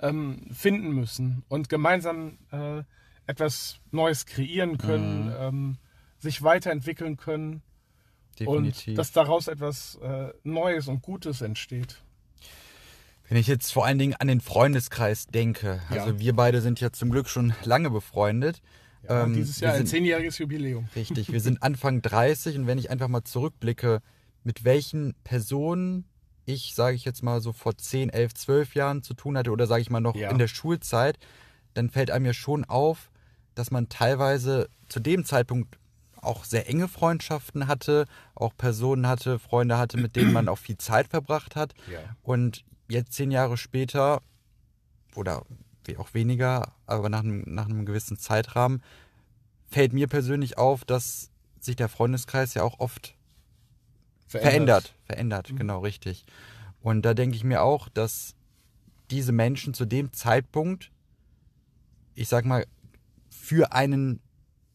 [0.00, 2.82] ähm, finden müssen und gemeinsam äh,
[3.26, 5.76] etwas Neues kreieren können, ähm,
[6.20, 7.62] sich weiterentwickeln können
[8.38, 8.88] Definitiv.
[8.88, 11.96] und dass daraus etwas äh, Neues und Gutes entsteht.
[13.28, 16.02] Wenn ich jetzt vor allen Dingen an den Freundeskreis denke, Ja.
[16.04, 18.60] also wir beide sind ja zum Glück schon lange befreundet.
[19.08, 20.88] Ja, Ähm, dieses Jahr ein sind- zehnjähriges Jubiläum.
[20.96, 24.02] Richtig, wir sind Anfang 30 und wenn ich einfach mal zurückblicke,
[24.44, 26.04] mit welchen Personen
[26.46, 29.66] ich, sage ich jetzt mal so vor 10, 11, 12 Jahren zu tun hatte oder
[29.66, 30.30] sage ich mal noch Ja.
[30.30, 31.18] in der Schulzeit,
[31.74, 33.10] dann fällt einem ja schon auf,
[33.54, 35.78] dass man teilweise zu dem Zeitpunkt
[36.22, 40.78] auch sehr enge Freundschaften hatte, auch Personen hatte, Freunde hatte, mit denen man auch viel
[40.78, 41.74] Zeit verbracht hat.
[41.90, 42.00] Ja.
[42.22, 44.22] Und jetzt zehn Jahre später
[45.14, 45.44] oder
[45.84, 48.82] wie auch weniger, aber nach einem, nach einem gewissen Zeitrahmen,
[49.70, 51.30] fällt mir persönlich auf, dass
[51.60, 53.14] sich der Freundeskreis ja auch oft
[54.26, 54.94] verändert.
[55.04, 56.24] Verändert, genau, richtig.
[56.80, 58.34] Und da denke ich mir auch, dass
[59.10, 60.90] diese Menschen zu dem Zeitpunkt,
[62.14, 62.66] ich sag mal,
[63.28, 64.20] für einen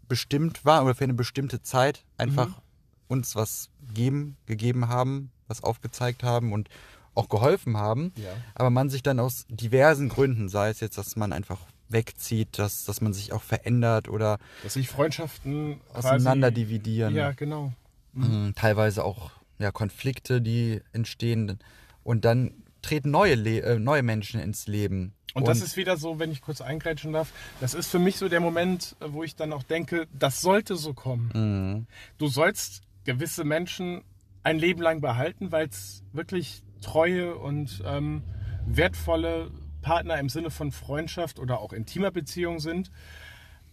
[0.08, 2.62] bestimmt war oder für eine bestimmte Zeit einfach
[3.08, 6.70] uns was geben, gegeben haben, was aufgezeigt haben und
[7.14, 8.12] auch geholfen haben.
[8.18, 8.32] Ja.
[8.56, 12.84] Aber man sich dann aus diversen Gründen, sei es jetzt, dass man einfach wegzieht, dass,
[12.86, 17.14] dass man sich auch verändert oder Dass sich Freundschaften quasi- auseinander dividieren.
[17.16, 17.74] Ja, genau.
[18.14, 21.60] Mhm, teilweise auch ja, Konflikte, die entstehen.
[22.04, 25.14] Und dann treten neue, Le äh, neue Menschen ins Leben.
[25.36, 28.30] Und, das ist wieder so, wenn ich kurz eingrätschen darf, das ist für mich so
[28.30, 31.30] der Moment, wo ich dann auch denke, das sollte so kommen.
[31.34, 31.88] Mhm.
[32.18, 34.04] Du sollst gewisse Menschen
[34.44, 38.24] ein Leben lang behalten, weil es wirklich treue und ähm,
[38.66, 42.90] wertvolle Partner im Sinne von Freundschaft oder auch intimer Beziehung sind.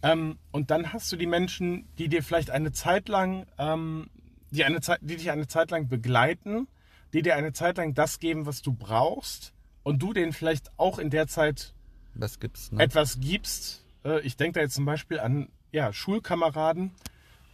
[0.01, 4.09] Ähm, und dann hast du die Menschen, die dir vielleicht eine Zeit lang, ähm,
[4.51, 6.67] die, eine Zeit, die dich eine Zeit lang begleiten,
[7.13, 9.52] die dir eine Zeit lang das geben, was du brauchst
[9.83, 11.73] und du denen vielleicht auch in der Zeit
[12.15, 12.79] Was gibt's noch?
[12.79, 13.85] etwas gibst.
[14.03, 16.91] Äh, ich denke da jetzt zum Beispiel an ja, Schulkameraden.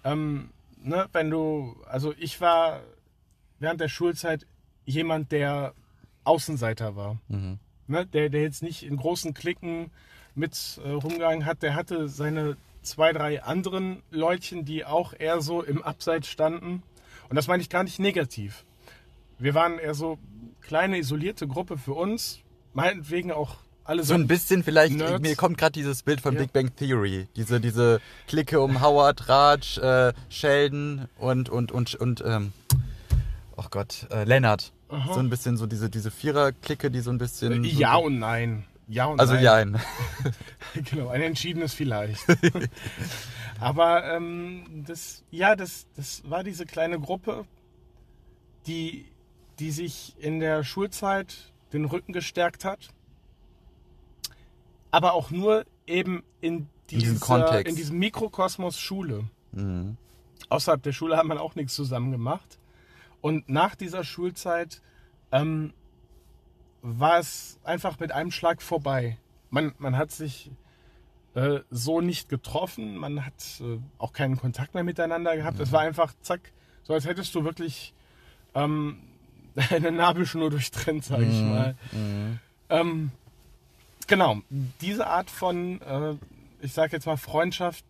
[0.04, 0.50] Ähm,
[0.82, 2.82] ne, wenn du, also ich war
[3.60, 4.46] während der Schulzeit
[4.86, 5.74] jemand, der
[6.24, 7.20] Außenseiter war.
[7.88, 9.92] Ne, der, der jetzt nicht in großen Klicken
[10.36, 15.63] mit äh, rumgegangen hat, der hatte seine zwei, drei anderen Leutchen, die auch eher so
[15.63, 16.84] im Abseits standen.
[17.30, 18.65] Und das meine ich gar nicht negativ.
[19.39, 20.19] Wir waren eher so
[20.62, 22.39] kleine, isolierte Gruppe für uns.
[22.73, 25.21] Meinetwegen auch alle so ein bisschen vielleicht, Nerds.
[25.21, 26.41] mir kommt gerade dieses Bild von Ja.
[26.41, 27.28] Big Bang Theory.
[27.36, 32.54] Diese, diese Clique um Howard, Raj, äh, Sheldon und, und, und, und, ähm,
[33.58, 34.71] oh Gott, äh, Leonard.
[34.89, 35.13] Aha.
[35.13, 37.63] So ein bisschen so diese, diese Vierer-Clique, die so ein bisschen.
[37.63, 38.65] so, Ja und nein.
[38.88, 39.43] Ja und Also nein.
[39.43, 39.80] ja, ein.
[40.91, 42.21] Genau, ein entschiedenes vielleicht.
[43.60, 47.45] Aber ähm, das, ja, das, das war diese kleine Gruppe,
[48.67, 49.06] die,
[49.60, 52.89] die sich in der Schulzeit den Rücken gestärkt hat,
[54.91, 57.67] aber auch nur eben in, diesem dieser, Kontext.
[57.67, 59.26] in diesem Mikrokosmos Schule.
[59.52, 59.98] Mhm.
[60.50, 62.60] Außerhalb der Schule hat man auch nichts zusammen gemacht.
[63.22, 64.82] Und nach dieser Schulzeit
[65.32, 65.74] ähm,
[66.82, 69.17] war es einfach mit einem Schlag vorbei.
[69.50, 70.52] Man, man hat sich
[71.36, 75.60] äh, so nicht getroffen, man hat äh, auch keinen Kontakt mehr miteinander gehabt.
[75.60, 77.93] Es war einfach, zack, so als hättest du wirklich
[78.56, 79.09] ähm,
[79.70, 81.76] eine Nabelschnur durchtrennt, sage ich mal.
[82.70, 83.12] Ähm,
[84.08, 84.42] genau,
[84.82, 86.16] diese Art von, äh,
[86.62, 87.86] ich sage jetzt mal, Freundschaft,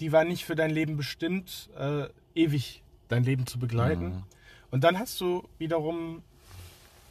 [0.00, 4.24] die war nicht für dein Leben bestimmt, äh, ewig dein Leben zu begleiten.
[4.70, 6.22] Und dann hast du wiederum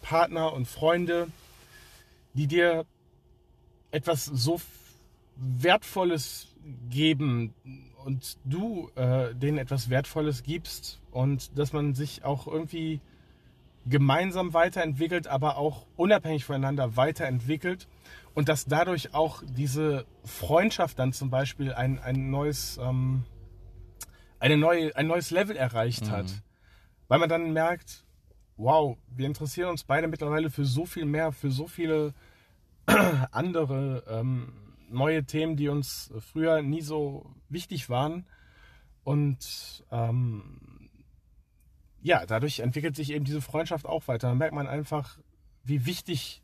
[0.02, 1.28] Partner und Freunde,
[2.34, 2.86] die dir
[3.92, 4.60] etwas so
[5.36, 6.48] Wertvolles
[6.90, 7.54] geben
[8.04, 13.00] und du äh, denen etwas Wertvolles gibst und dass man sich auch irgendwie
[13.86, 17.88] gemeinsam weiterentwickelt, aber auch unabhängig voneinander weiterentwickelt
[18.34, 23.24] und dass dadurch auch diese Freundschaft dann zum Beispiel ein, ein neues ähm,
[24.44, 26.26] eine neue, ein neues Level erreicht hat.
[27.08, 28.04] Weil man dann merkt,
[28.58, 32.14] wow, wir interessieren uns beide mittlerweile für so viel mehr, für so viele
[33.32, 34.52] andere ähm,
[34.90, 38.26] neue Themen, die uns früher nie so wichtig waren.
[39.06, 40.73] Und ähm,
[42.04, 44.28] ja, dadurch entwickelt sich eben diese Freundschaft auch weiter.
[44.28, 45.18] Dann merkt man einfach,
[45.64, 46.42] wie wichtig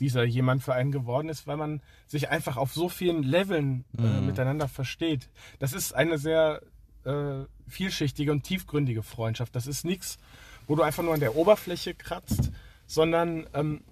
[0.00, 4.20] dieser jemand für einen geworden ist, weil man sich einfach auf so vielen Leveln äh,
[4.20, 5.28] miteinander versteht.
[5.58, 6.62] Das ist eine sehr
[7.04, 9.54] äh, vielschichtige und tiefgründige Freundschaft.
[9.54, 10.18] Das ist nichts,
[10.66, 12.50] wo du einfach nur an der Oberfläche kratzt,
[12.86, 13.82] sondern ähm,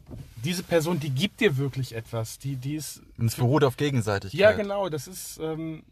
[0.43, 2.39] diese Person, die gibt dir wirklich etwas.
[2.39, 4.41] Die, die ist Und es beruht auf Gegenseitigkeit.
[4.41, 4.89] ja, genau.
[4.89, 5.85] Das ist, ähm,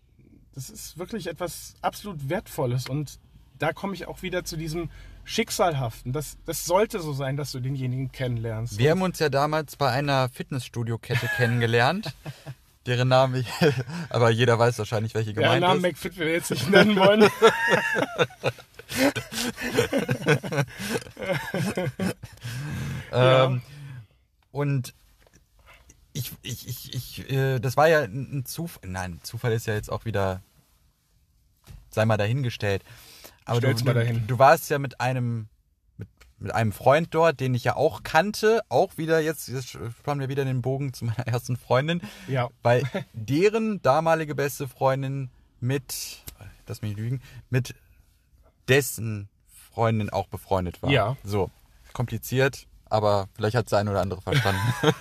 [0.55, 2.88] das ist wirklich etwas absolut Wertvolles.
[2.88, 3.21] Und
[3.59, 4.90] da komme ich auch wieder zu diesem
[5.25, 6.12] Schicksalhaften.
[6.12, 8.79] Das, das sollte so sein, dass du denjenigen kennenlernst.
[8.79, 12.14] Wir haben uns ja damals bei einer Fitnessstudio-Kette kennengelernt.
[12.87, 13.49] Deren Namen ich,
[14.11, 15.83] aber jeder weiß wahrscheinlich, welche gemeint Namen ist.
[15.83, 17.29] McFit wir jetzt nicht nennen wollen.
[23.11, 23.45] Ja.
[23.45, 23.62] Ähm,
[24.53, 24.95] und
[26.12, 28.88] ich, ich, ich, ich äh, das war ja ein Zufall.
[28.88, 30.42] Nein, Zufall ist ja jetzt auch wieder,
[31.90, 32.83] sei mal dahingestellt.
[33.46, 34.26] Aber du, mal du, dahin.
[34.26, 35.48] du warst ja mit einem,
[36.38, 40.28] mit, einem Freund dort, den ich ja auch kannte, auch wieder jetzt, jetzt spannen wir
[40.28, 42.50] wieder den Bogen zu meiner ersten Freundin, ja.
[42.62, 42.82] weil
[43.12, 45.30] deren damalige beste Freundin
[45.61, 46.22] mit,
[46.66, 47.74] lass mich nicht lügen, mit
[48.68, 49.28] dessen
[49.72, 50.90] Freundin auch befreundet war.
[50.90, 51.16] Ja.
[51.22, 51.50] So,
[51.92, 54.61] kompliziert, aber vielleicht hat es der eine oder andere verstanden.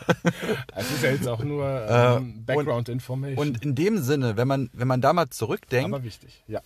[0.75, 3.37] Es ist ja jetzt auch nur Äh, ähm, Background Information.
[3.37, 6.43] Und in dem Sinne, wenn man, wenn man da mal zurückdenkt, aber wichtig.
[6.47, 6.61] Ja.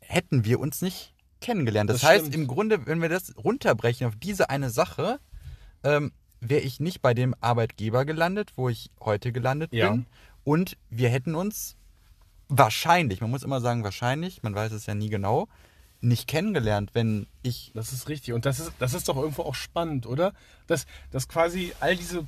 [0.00, 1.11] hätten wir uns nicht
[1.42, 1.90] kennengelernt.
[1.90, 2.34] Das, Das heißt, stimmt.
[2.34, 5.18] im Grunde, wenn wir das runterbrechen auf diese eine Sache,
[5.84, 9.90] ähm, wäre ich nicht bei dem Arbeitgeber gelandet, wo ich heute gelandet Ja.
[9.90, 10.06] bin.
[10.44, 11.76] Und wir hätten uns
[12.48, 15.48] wahrscheinlich, man muss immer sagen wahrscheinlich, man weiß es ja nie genau,
[16.00, 18.34] nicht kennengelernt, wenn ich Das ist richtig.
[18.34, 20.32] Und das ist, das ist doch irgendwo auch spannend, oder?
[20.66, 22.26] Dass, dass quasi all diese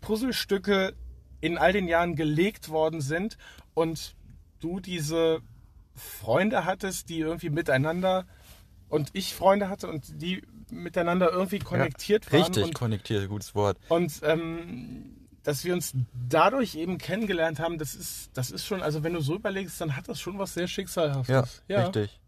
[0.00, 0.94] Puzzlestücke
[1.40, 3.38] in all den Jahren gelegt worden sind
[3.74, 4.16] und
[4.60, 5.40] du diese
[5.98, 8.24] Freunde hattest, die irgendwie miteinander
[8.88, 12.40] und ich Freunde hatte und die miteinander irgendwie konnektiert waren.
[12.42, 13.78] richtig Und, konnektiert, gutes Wort.
[13.88, 15.94] und ähm, dass wir uns
[16.28, 19.96] dadurch eben kennengelernt haben, das ist, das ist schon, also wenn du so überlegst, dann
[19.96, 21.62] hat das schon was sehr Ja, Schicksalhaftes.
[21.68, 22.20] richtig.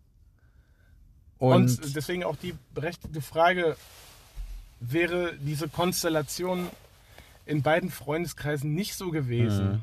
[1.39, 3.77] Und, Und, deswegen auch die berechtigte Frage,
[4.81, 6.69] wäre diese Konstellation
[7.47, 9.83] in beiden Freundeskreisen nicht so gewesen, Mhm.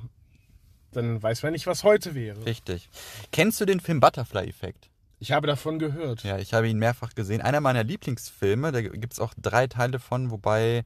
[0.92, 2.46] Dann weiß man nicht, was heute wäre.
[2.46, 2.90] richtig.
[3.32, 4.90] Kennst du den Film Butterfly-Effekt?
[5.20, 6.24] Ich habe davon gehört.
[6.24, 7.42] Ja, ich habe ihn mehrfach gesehen.
[7.42, 10.86] Einer meiner Lieblingsfilme, da gibt es auch drei Teile von, wobei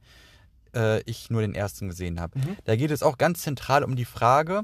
[0.74, 2.38] äh, ich nur den ersten gesehen habe.
[2.38, 2.56] Mhm.
[2.64, 4.62] Da geht es auch ganz zentral um die Frage,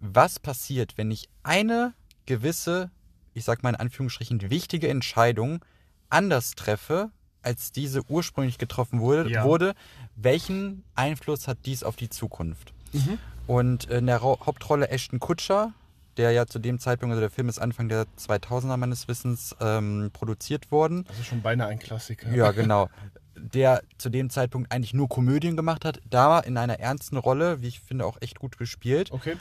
[0.00, 1.94] was passiert, wenn ich eine
[2.26, 2.90] gewisse,
[3.32, 5.64] ich sag mal in Anführungsstrichen, wichtige Entscheidung
[6.10, 9.44] anders treffe, als diese ursprünglich getroffen wurde, Ja.
[9.44, 9.74] wurde.
[10.14, 12.74] Welchen Einfluss hat dies auf die Zukunft?
[12.92, 13.18] Mhm.
[13.46, 15.72] Und in der Hauptrolle Ashton Kutscher,
[16.16, 20.10] der ja zu dem Zeitpunkt, also der Film ist Anfang der 2000er meines Wissens ähm,
[20.12, 21.04] produziert worden.
[21.08, 22.30] Das ist schon beinahe ein Klassiker.
[22.30, 22.88] Ja, genau.
[23.36, 27.68] Der zu dem Zeitpunkt eigentlich nur Komödien gemacht hat, da in einer ernsten Rolle, wie
[27.68, 29.12] ich finde, auch echt gut gespielt.
[29.12, 29.36] Okay.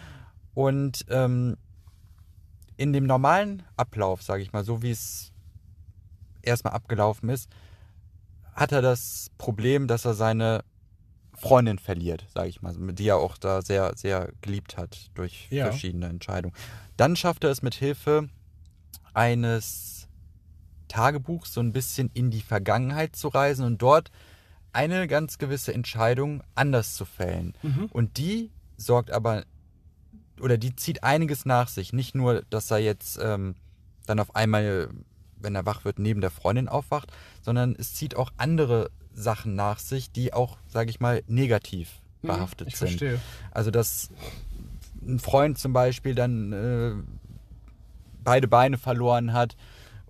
[0.54, 1.58] Und ähm,
[2.76, 5.32] in dem normalen Ablauf, sage ich mal, so wie es
[6.42, 7.50] erstmal abgelaufen ist,
[8.54, 10.64] hat er das Problem, dass er seine
[11.44, 15.66] Freundin verliert, sage ich mal, die er auch da sehr, sehr geliebt hat durch Ja.
[15.66, 16.56] verschiedene Entscheidungen.
[16.96, 18.30] Dann schafft er es mit Hilfe
[19.14, 20.08] eines
[20.88, 24.10] Tagebuchs so ein bisschen in die Vergangenheit zu reisen und dort
[24.72, 27.54] eine ganz gewisse Entscheidung anders zu fällen.
[27.62, 27.86] Mhm.
[27.92, 29.44] Und die sorgt aber,
[30.40, 31.94] oder die zieht einiges nach sich.
[31.94, 33.56] Nicht nur, dass er jetzt ähm,
[34.06, 34.90] dann auf einmal,
[35.38, 39.80] wenn er wach wird, neben der Freundin aufwacht, sondern es zieht auch andere Sachen nach
[39.80, 42.88] sich, die auch, sage ich mal, negativ Mhm, behaftet ich sind.
[42.90, 43.20] verstehe.
[43.52, 44.10] Also dass
[45.06, 46.94] ein Freund zum Beispiel dann äh,
[48.24, 49.56] beide Beine verloren hat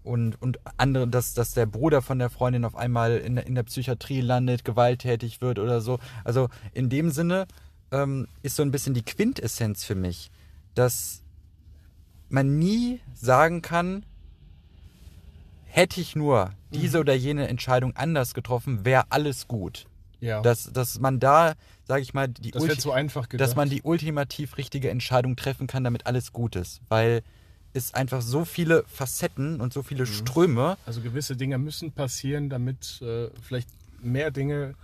[0.03, 3.55] und, und andere, dass, dass der Bruder von der Freundin auf einmal in, der- in
[3.55, 5.99] der Psychiatrie landet, gewalttätig wird oder so.
[6.23, 7.47] Also in dem Sinne
[7.91, 10.29] ähm, ist so ein bisschen die Quintessenz für mich,
[10.75, 11.21] dass
[12.29, 14.05] man nie sagen kann,
[15.65, 19.85] hätte ich nur diese oder jene Entscheidung anders getroffen, wäre alles gut.
[20.19, 20.41] Ja.
[20.41, 21.53] Dass, dass man da,
[21.85, 23.47] sage ich mal, die das so einfach gedacht.
[23.49, 26.79] dass man die ultimativ richtige Entscheidung treffen kann, damit alles gut ist.
[26.87, 27.23] Weil
[27.73, 29.85] es einfach so viele Facetten und so Mhm.
[29.85, 30.77] viele Ströme.
[30.85, 33.67] Also gewisse Dinge müssen passieren, damit äh, vielleicht
[33.99, 34.75] mehr Dinge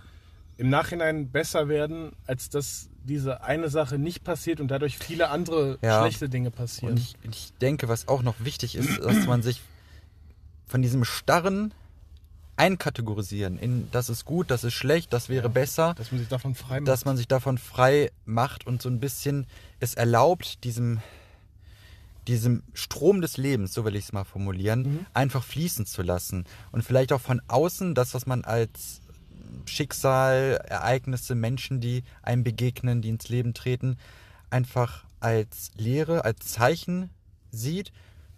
[0.58, 5.78] im Nachhinein besser werden, als dass diese eine Sache nicht passiert und dadurch viele andere
[5.82, 6.00] Ja.
[6.02, 6.92] schlechte Dinge passieren.
[6.94, 9.62] Und ich, ich denke, was auch noch wichtig ist, dass man sich
[10.66, 11.72] von diesem starren
[12.60, 15.48] Einkategorisieren in das ist gut, das ist schlecht, das wäre Ja.
[15.48, 16.88] besser, dass man sich davon frei macht.
[16.88, 19.46] dass man sich davon frei macht und so ein bisschen
[19.80, 21.00] es erlaubt, diesem,
[22.28, 25.06] diesem Strom des Lebens, so will ich es mal formulieren, Mhm.
[25.14, 26.44] einfach fließen zu lassen.
[26.70, 29.00] Und vielleicht auch von außen das, was man als
[29.64, 33.98] Schicksal, Ereignisse, Menschen, die einem begegnen, die ins Leben treten,
[34.50, 37.10] einfach als Lehre, als Zeichen
[37.50, 37.90] sieht,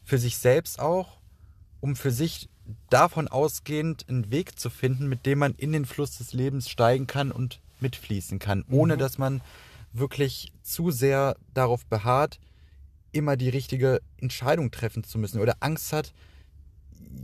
[0.04, 1.18] für sich selbst auch,
[1.80, 2.48] um für sich
[2.90, 7.06] davon ausgehend einen Weg zu finden, mit dem man in den Fluss des Lebens steigen
[7.06, 8.98] kann und mitfließen kann, ohne Mhm.
[9.00, 9.40] dass man
[9.92, 12.38] wirklich zu sehr darauf beharrt,
[13.10, 16.12] immer die richtige Entscheidung treffen zu müssen oder Angst hat,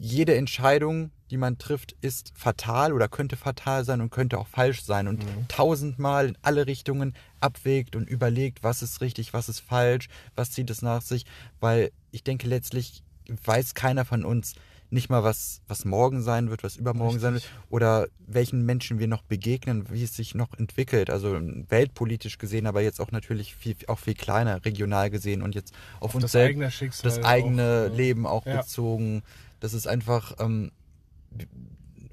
[0.01, 4.83] jede Entscheidung, die man trifft, ist fatal oder könnte fatal sein und könnte auch falsch
[4.83, 5.49] sein und Mhm.
[5.49, 10.71] tausendmal in alle Richtungen abwägt und überlegt, was ist richtig, was ist falsch, was zieht
[10.71, 11.25] es nach sich,
[11.61, 13.03] weil ich denke letztlich
[13.45, 14.55] weiß keiner von uns
[14.91, 17.61] nicht mal, was, was morgen sein wird, was übermorgen sein wird Richtig.
[17.71, 22.81] oder welchen Menschen wir noch begegnen, wie es sich noch entwickelt, also weltpolitisch gesehen, aber
[22.81, 26.51] jetzt auch natürlich viel, auch viel kleiner, regional gesehen und jetzt auf, uns das selbst
[26.51, 27.11] eigene Schicksal.
[27.11, 28.63] das eigene auch, äh, Leben auch ja.
[28.63, 29.23] bezogen.
[29.61, 30.71] Das ist einfach ähm,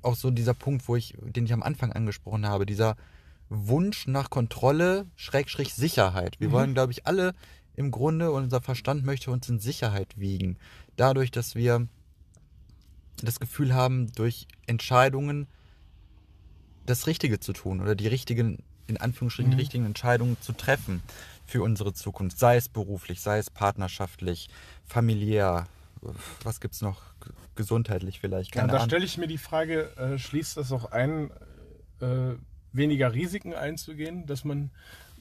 [0.02, 2.96] auch so dieser Punkt, wo ich, den ich am Anfang angesprochen habe, dieser
[3.50, 6.40] Wunsch nach Kontrolle, Schrägstrich Sicherheit.
[6.40, 6.54] Wir Mhm.
[6.54, 7.34] wollen, glaube ich, alle
[7.76, 10.58] im Grunde, unser Verstand möchte uns in Sicherheit wiegen.
[10.96, 11.88] Dadurch, dass wir
[13.26, 15.48] das Gefühl haben, durch Entscheidungen
[16.86, 19.60] das Richtige zu tun oder die richtigen, in Anführungsstrichen, die Mhm.
[19.60, 21.02] richtigen Entscheidungen zu treffen
[21.46, 24.50] für unsere Zukunft, sei es beruflich, sei es partnerschaftlich,
[24.86, 25.68] familiär,
[26.44, 28.90] was gibt's noch, G- gesundheitlich vielleicht, Ja, keine da Ahnung.
[28.90, 31.32] stelle ich mir die Frage, äh, schließt das auch ein,
[32.02, 32.36] äh,
[32.72, 34.70] weniger Risiken einzugehen, dass man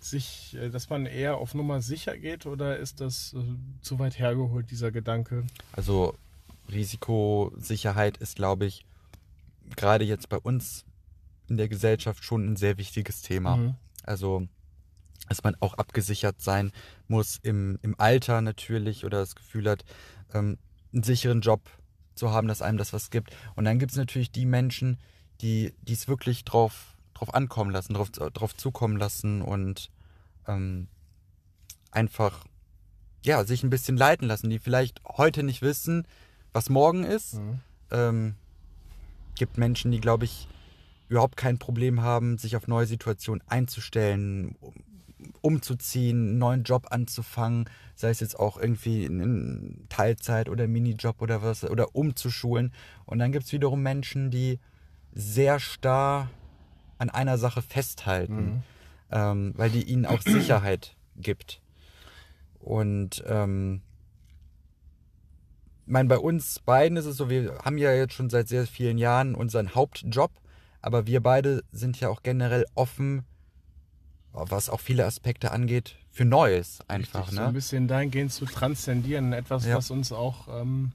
[0.01, 3.39] sich, äh, dass man eher auf Nummer sicher geht oder ist das äh,
[3.81, 5.47] zu weit hergeholt, dieser Gedanke?
[5.73, 6.15] Also
[6.71, 8.85] Risikosicherheit ist, glaube ich,
[9.77, 10.85] gerade jetzt bei uns
[11.49, 13.57] in der Gesellschaft schon ein sehr wichtiges Thema.
[13.57, 13.75] Mhm.
[14.03, 14.47] Also,
[15.29, 16.73] dass man auch abgesichert sein
[17.09, 19.85] muss im, im Alter natürlich oder das Gefühl hat,
[20.33, 20.59] ähm,
[20.93, 21.63] einen sicheren Job
[22.15, 23.35] zu haben, dass einem das was gibt.
[23.57, 24.99] Und dann gibt es natürlich die Menschen,
[25.41, 29.91] die es wirklich drauf, drauf ankommen lassen, drauf, drauf zukommen lassen und
[30.47, 30.89] ähm,
[31.91, 32.45] einfach
[33.25, 36.07] ja, sich ein bisschen leiten lassen, die vielleicht heute nicht wissen,
[36.55, 37.35] was morgen ist.
[37.35, 37.61] Mhm.
[37.91, 38.35] Ähm,
[39.35, 40.49] gibt Menschen, die, glaube ich,
[41.09, 44.73] überhaupt kein Problem haben, sich auf neue Situationen einzustellen, um,
[45.41, 51.43] umzuziehen, einen neuen Job anzufangen, sei es jetzt auch irgendwie in Teilzeit oder Minijob oder
[51.43, 52.73] was, oder umzuschulen.
[53.05, 54.59] Und dann gibt es wiederum Menschen, die
[55.13, 56.31] sehr starr
[56.99, 58.63] an einer Sache festhalten, Mhm.
[59.11, 61.61] ähm, weil die ihnen auch Sicherheit gibt.
[62.61, 63.83] Und ähm,
[65.87, 68.99] meine, bei uns beiden ist es so, wir haben ja jetzt schon seit sehr vielen
[68.99, 70.31] Jahren unseren Hauptjob,
[70.81, 73.25] aber wir beide sind ja auch generell offen,
[74.33, 77.21] was auch viele Aspekte angeht, für Neues einfach.
[77.21, 77.53] Richtig, so ein Ne?
[77.53, 79.77] bisschen dahingehend zu transzendieren, etwas, Ja.
[79.77, 80.93] was uns auch ähm,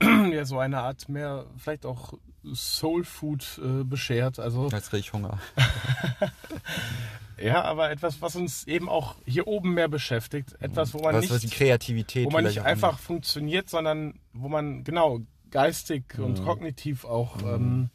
[0.32, 2.14] ja, so eine Art mehr, vielleicht auch
[2.54, 4.38] Soul Food äh, beschert.
[4.38, 5.38] Also Jetzt kriege ich Hunger.
[7.42, 10.54] ja, aber etwas, was uns eben auch hier oben mehr beschäftigt.
[10.60, 14.48] Etwas, wo man was, was die nicht, Kreativität wo man nicht einfach funktioniert, sondern wo
[14.48, 15.20] man genau
[15.50, 16.44] geistig und Mhm.
[16.44, 17.90] kognitiv auch ähm,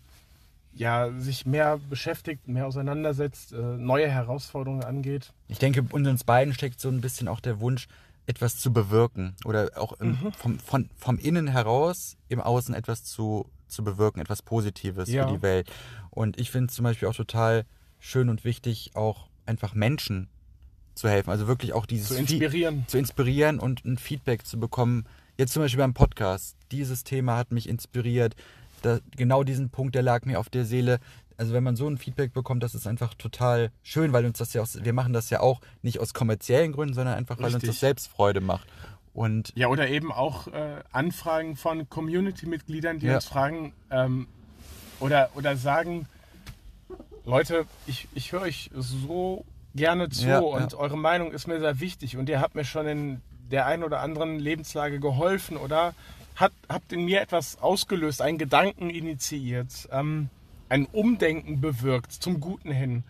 [0.74, 5.34] ja, sich mehr beschäftigt, mehr auseinandersetzt, äh, neue Herausforderungen angeht.
[5.50, 7.88] Ich denke, in uns beiden steckt so ein bisschen auch der Wunsch,
[8.30, 10.32] etwas zu bewirken oder auch im, Mhm.
[10.38, 15.28] vom, von, vom Innen heraus im Außen etwas zu, zu bewirken, etwas Positives Ja.
[15.28, 15.68] für die Welt.
[16.12, 17.66] Und ich finde es zum Beispiel auch total
[18.00, 20.28] schön und wichtig, auch einfach Menschen
[20.94, 21.32] zu helfen.
[21.32, 22.82] Also wirklich auch dieses Zu inspirieren.
[22.82, 25.06] Fe zu inspirieren und ein Feedback zu bekommen.
[25.38, 26.56] Jetzt zum Beispiel beim Podcast.
[26.72, 28.36] Dieses Thema hat mich inspiriert.
[28.84, 31.00] Da, genau diesen Punkt, der lag mir auf der Seele.
[31.40, 34.54] Also wenn man so ein Feedback bekommt, das ist einfach total schön, weil uns das
[34.54, 37.56] ja auch, wir machen das ja auch nicht aus kommerziellen Gründen, sondern einfach, weil uns
[37.56, 37.70] Richtig.
[37.70, 38.68] das Selbstfreude macht.
[39.14, 43.16] Und Ja, oder eben auch äh, Anfragen von Community-Mitgliedern, die Ja.
[43.16, 44.28] uns fragen ähm,
[45.00, 46.08] oder, oder sagen,
[47.24, 50.78] Leute, ich, ich höre euch so gerne zu Ja, und ja.
[50.78, 54.02] eure Meinung ist mir sehr wichtig und ihr habt mir schon in der einen oder
[54.02, 55.94] anderen Lebenslage geholfen oder
[56.36, 60.30] hat, habt in mir etwas ausgelöst, einen Gedanken initiiert, ähm,
[60.70, 63.04] ein Umdenken bewirkt zum Guten hin.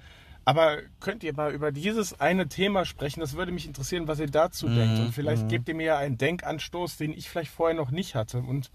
[0.45, 3.19] Aber könnt ihr mal über dieses eine Thema sprechen?
[3.19, 4.99] Das würde mich interessieren, was ihr dazu denkt.
[4.99, 8.39] Und vielleicht gebt ihr mir ja einen Denkanstoß, den ich vielleicht vorher noch nicht hatte.
[8.39, 8.71] Und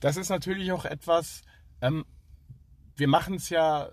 [0.00, 1.42] das ist natürlich auch etwas,
[1.82, 2.06] ähm,
[2.96, 3.90] wir machen es ja,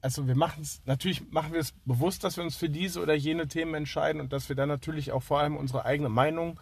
[0.00, 3.14] also wir machen es, natürlich machen wir es bewusst, dass wir uns für diese oder
[3.14, 6.60] jene Themen entscheiden und dass wir dann natürlich auch vor allem unsere eigene Meinung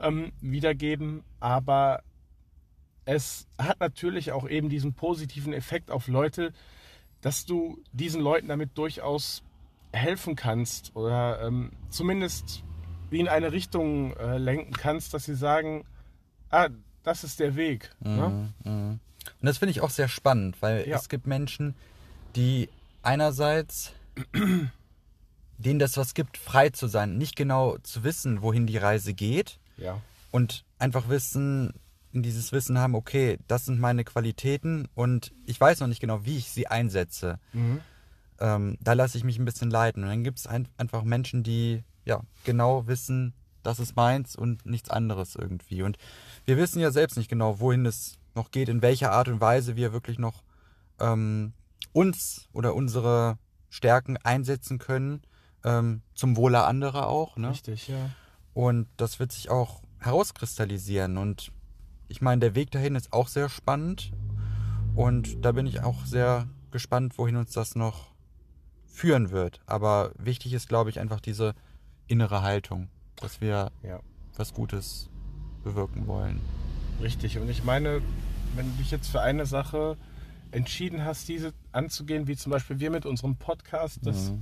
[0.00, 1.22] ähm, wiedergeben.
[1.38, 2.02] Aber
[3.06, 6.52] es hat natürlich auch eben diesen positiven Effekt auf Leute,
[7.20, 9.42] dass du diesen Leuten damit durchaus
[9.92, 12.62] helfen kannst oder ähm, zumindest
[13.10, 15.84] wie in eine Richtung äh, lenken kannst, dass sie sagen,
[16.50, 16.68] ah,
[17.02, 17.90] das ist der Weg.
[18.00, 18.50] Ne?
[18.64, 19.00] Und
[19.40, 20.96] das finde ich auch sehr spannend, weil Ja.
[20.96, 21.74] es gibt Menschen,
[22.34, 22.68] die
[23.02, 23.92] einerseits
[25.58, 29.58] denen das was gibt, frei zu sein, nicht genau zu wissen, wohin die Reise geht
[29.76, 30.00] Ja.
[30.30, 31.72] und einfach wissen,
[32.22, 36.38] dieses Wissen haben, okay, das sind meine Qualitäten und ich weiß noch nicht genau, wie
[36.38, 37.38] ich sie einsetze.
[38.40, 40.02] Ähm, da lasse ich mich ein bisschen leiten.
[40.02, 44.66] Und dann gibt es ein, einfach Menschen, die ja genau wissen, das ist meins und
[44.66, 45.82] nichts anderes irgendwie.
[45.82, 45.96] Und
[46.44, 49.76] wir wissen ja selbst nicht genau, wohin es noch geht, in welcher Art und Weise
[49.76, 50.42] wir wirklich noch
[51.00, 51.52] ähm,
[51.92, 53.38] uns oder unsere
[53.70, 55.22] Stärken einsetzen können,
[55.64, 57.36] ähm, zum Wohle anderer auch.
[57.36, 57.50] Ne?
[57.50, 58.10] Richtig, ja.
[58.52, 61.16] Und das wird sich auch herauskristallisieren.
[61.16, 61.50] Und
[62.08, 64.12] ich meine, der Weg dahin ist auch sehr spannend.
[64.94, 68.12] Und da bin ich auch sehr gespannt, wohin uns das noch
[68.86, 69.60] führen wird.
[69.66, 71.54] Aber wichtig ist, glaube ich, einfach diese
[72.06, 74.00] innere Haltung, dass wir Ja.
[74.36, 75.08] was Gutes
[75.64, 76.40] bewirken wollen.
[77.02, 77.38] Richtig.
[77.38, 78.02] Und ich meine,
[78.54, 79.96] wenn du dich jetzt für eine Sache
[80.52, 84.32] entschieden hast, diese anzugehen, wie zum Beispiel wir mit unserem Podcast, das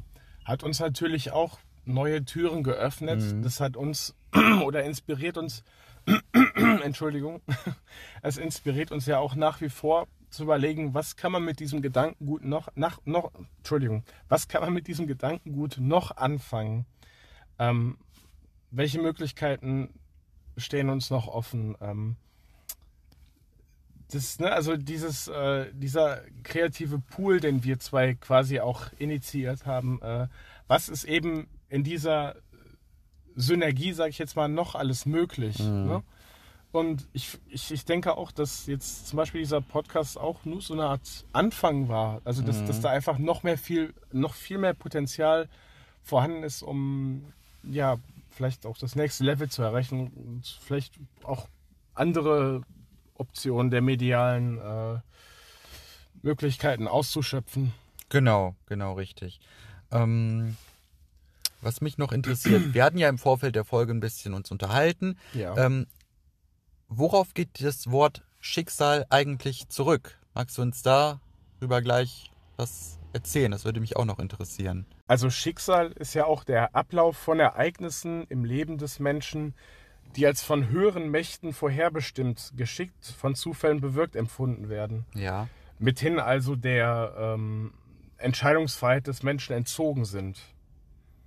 [0.44, 3.22] hat uns natürlich auch neue Türen geöffnet.
[3.42, 4.14] Das hat uns
[4.64, 5.62] oder inspiriert uns,
[6.82, 7.40] Entschuldigung,
[8.22, 11.82] es inspiriert uns ja auch nach wie vor zu überlegen, was kann man mit diesem
[11.82, 16.86] Gedankengut noch, nach, noch, Entschuldigung, was kann man mit diesem Gedankengut noch anfangen?
[17.59, 17.98] Ähm,
[18.70, 19.90] welche Möglichkeiten
[20.57, 21.76] stehen uns noch offen?
[21.80, 22.16] Ähm,
[24.11, 30.00] das, ne, also dieses, äh, dieser kreative Pool, den wir zwei quasi auch initiiert haben,
[30.03, 30.28] äh,
[30.66, 32.36] was ist eben in dieser
[33.37, 35.59] Synergie, sage ich jetzt mal, noch alles möglich?
[35.59, 36.03] Ne?
[36.72, 40.72] Und ich, ich, ich denke auch, dass jetzt zum Beispiel dieser Podcast auch nur so
[40.72, 42.22] eine Art Anfang war.
[42.24, 45.49] Also dass, dass da einfach noch mehr viel, noch viel mehr Potenzial
[46.03, 47.99] vorhanden ist, um ja
[48.30, 51.47] vielleicht auch das nächste Level zu erreichen und vielleicht auch
[51.95, 52.62] andere
[53.14, 54.99] Optionen der medialen äh,
[56.22, 57.74] Möglichkeiten auszuschöpfen.
[58.09, 59.41] Genau, genau richtig.
[59.91, 60.57] Ähm,
[61.62, 65.16] was mich noch interessiert, wir hatten ja im Vorfeld der Folge ein bisschen uns unterhalten.
[65.32, 65.56] Ja.
[65.56, 65.86] Ähm,
[66.88, 70.18] worauf geht das Wort Schicksal eigentlich zurück?
[70.34, 73.52] Magst du uns darüber gleich was erzählen?
[73.52, 74.86] Das würde mich auch noch interessieren.
[75.06, 79.54] Also Schicksal ist ja auch der Ablauf von Ereignissen im Leben des Menschen,
[80.16, 85.06] die als von höheren Mächten vorherbestimmt, geschickt, von Zufällen bewirkt empfunden werden.
[85.14, 85.48] Ja.
[85.78, 87.72] Mithin also der ähm,
[88.18, 90.38] Entscheidungsfreiheit des Menschen entzogen sind.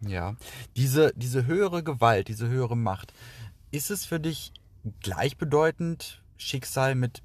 [0.08, 0.36] Ja.
[0.76, 3.14] Diese, diese höhere Gewalt, diese höhere Macht,
[3.72, 4.51] ist es für dich
[5.01, 7.24] gleichbedeutend, Schicksal mit,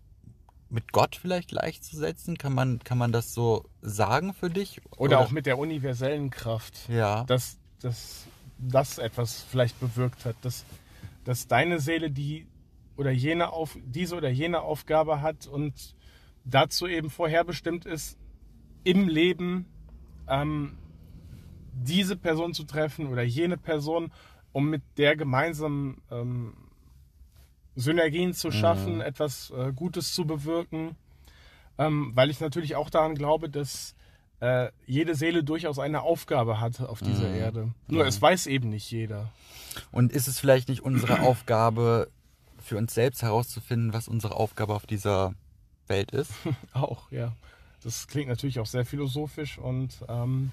[0.69, 2.39] mit Gott vielleicht gleichzusetzen?
[2.39, 4.81] Kann man, kann man das so sagen für dich?
[4.97, 7.25] Oder, auch mit der universellen Kraft, Ja.
[7.25, 8.27] dass, dass
[8.59, 10.65] das etwas vielleicht bewirkt hat, dass,
[11.25, 12.47] dass deine Seele die
[12.97, 15.95] oder jene auf, diese oder jene Aufgabe hat und
[16.45, 18.19] dazu eben vorherbestimmt ist,
[18.85, 19.67] im Leben
[20.29, 20.77] ähm,
[21.85, 24.13] diese Person zu treffen oder jene Person,
[24.53, 26.55] um mit der gemeinsam ähm,
[27.77, 30.97] Synergien zu schaffen, etwas äh, Gutes zu bewirken.
[31.79, 33.95] Ähm, weil ich natürlich auch daran glaube, dass
[34.41, 37.73] äh, jede Seele durchaus eine Aufgabe hat auf dieser Erde.
[37.89, 39.33] Nur es weiß eben nicht jeder.
[39.93, 42.09] Und ist es vielleicht nicht unsere Aufgabe,
[42.59, 45.35] für uns selbst herauszufinden, was unsere Aufgabe auf dieser
[45.87, 46.33] Welt ist?
[46.73, 47.33] Auch, ja.
[47.83, 50.53] Das klingt natürlich auch sehr philosophisch und ähm,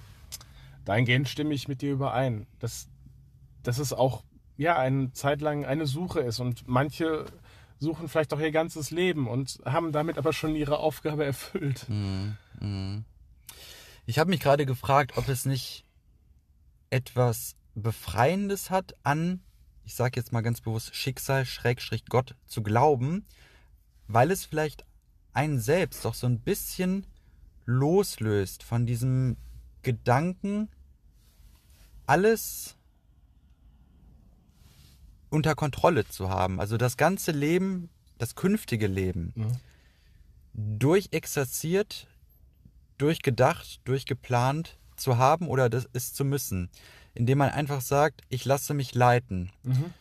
[0.88, 2.88] dahingehend stimme ich mit dir überein, dass,
[3.62, 4.24] dass es auch
[4.56, 7.26] ja eine Zeit lang eine Suche ist und manche
[7.80, 11.88] suchen vielleicht auch ihr ganzes Leben und haben damit aber schon ihre Aufgabe erfüllt.
[11.90, 12.38] Mhm.
[12.60, 13.06] Mhm.
[14.06, 15.84] Ich habe mich gerade gefragt, ob es nicht
[16.90, 19.42] etwas Befreiendes hat an,
[19.84, 23.26] ich sage jetzt mal ganz bewusst, Schicksal, Schrägstrich Gott zu glauben,
[24.08, 24.86] weil es vielleicht
[25.34, 27.06] einen selbst doch so ein bisschen
[27.66, 29.36] loslöst von diesem
[29.84, 30.70] Gedanken,
[32.08, 32.76] alles
[35.30, 36.60] unter Kontrolle zu haben.
[36.60, 40.80] Also das ganze Leben, das künftige Leben, mhm.
[40.80, 42.08] durchexerziert,
[42.98, 46.70] durchgedacht, durchgeplant zu haben oder das ist zu müssen.
[47.14, 49.94] Indem man einfach sagt, ich lasse mich leiten mhm.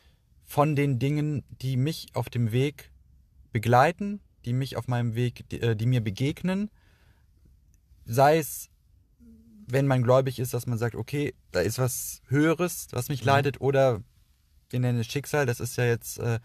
[0.44, 2.90] von den Dingen, die mich auf dem Weg
[3.52, 6.70] begleiten, die mich auf meinem Weg, die, äh, die mir begegnen.
[8.04, 8.70] Sei es
[9.66, 13.26] wenn man gläubig ist, dass man sagt, okay, da ist was Höheres, was mich mhm.
[13.26, 14.02] leitet, oder
[14.70, 16.40] wir nennen es Schicksal, das ist ja jetzt äh,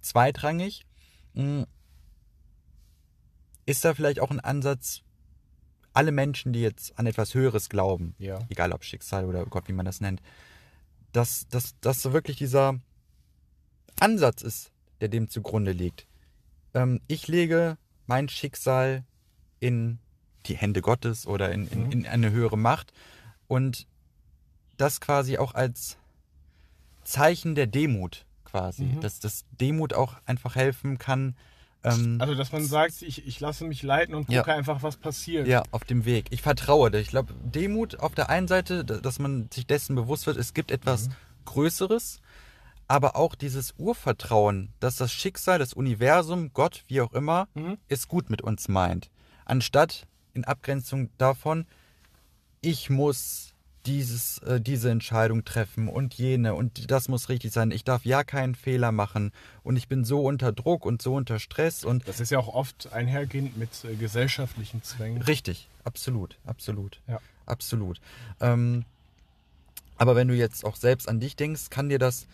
[0.00, 0.84] zweitrangig.
[1.34, 1.66] Mhm.
[3.64, 5.02] Ist da vielleicht auch ein Ansatz,
[5.92, 8.38] alle Menschen, die jetzt an etwas Höheres glauben, ja.
[8.48, 10.22] egal ob Schicksal oder Gott, wie man das nennt,
[11.12, 12.80] dass, dass, dass so wirklich dieser
[14.00, 16.06] Ansatz ist, der dem zugrunde liegt.
[16.74, 19.04] Ähm, ich lege mein Schicksal
[19.60, 19.98] in
[20.46, 21.90] die Hände Gottes oder in, in, mhm.
[21.92, 22.92] in eine höhere Macht.
[23.48, 23.86] Und
[24.76, 25.96] das quasi auch als
[27.04, 28.84] Zeichen der Demut quasi.
[28.84, 29.00] Mhm.
[29.00, 31.34] Dass das Demut auch einfach helfen kann.
[31.84, 34.44] Ähm, also, dass man sagt, ich, ich lasse mich leiten und gucke ja.
[34.44, 35.48] einfach, was passiert.
[35.48, 36.26] Ja, auf dem Weg.
[36.30, 36.96] Ich vertraue.
[36.98, 40.70] Ich glaube, Demut auf der einen Seite, dass man sich dessen bewusst wird, es gibt
[40.70, 41.12] etwas mhm.
[41.46, 42.20] Größeres,
[42.86, 47.78] aber auch dieses Urvertrauen, dass das Schicksal, das Universum, Gott, wie auch immer, mhm.
[47.88, 49.10] es gut mit uns meint.
[49.44, 51.66] Anstatt in Abgrenzung davon,
[52.60, 53.52] ich muss
[53.86, 57.70] dieses, äh, diese Entscheidung treffen und jene und das muss richtig sein.
[57.70, 59.32] Ich darf ja keinen Fehler machen
[59.64, 62.48] und ich bin so unter Druck und so unter Stress und das ist ja auch
[62.48, 65.22] oft einhergehend mit äh, gesellschaftlichen Zwängen.
[65.22, 67.20] Richtig, absolut, absolut, ja.
[67.46, 68.00] absolut.
[68.40, 68.84] Ähm,
[69.96, 72.26] aber wenn du jetzt auch selbst an dich denkst, kann dir das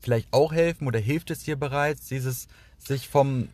[0.00, 2.46] vielleicht auch helfen oder hilft es dir bereits, dieses
[2.78, 3.48] sich vom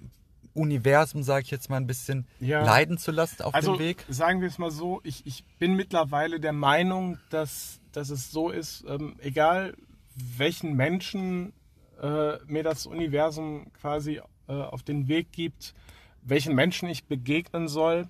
[0.55, 2.65] Universum, sage ich jetzt mal, ein bisschen ja.
[2.65, 4.05] leiden zu lassen auf also, dem Weg?
[4.09, 8.51] Sagen wir es mal so, ich, ich bin mittlerweile der Meinung, dass, dass es so
[8.51, 9.75] ist, ähm, egal
[10.15, 11.53] welchen Menschen
[12.01, 15.75] äh, mir das Universum quasi äh, auf den Weg gibt,
[16.23, 18.09] welchen Menschen ich begegnen soll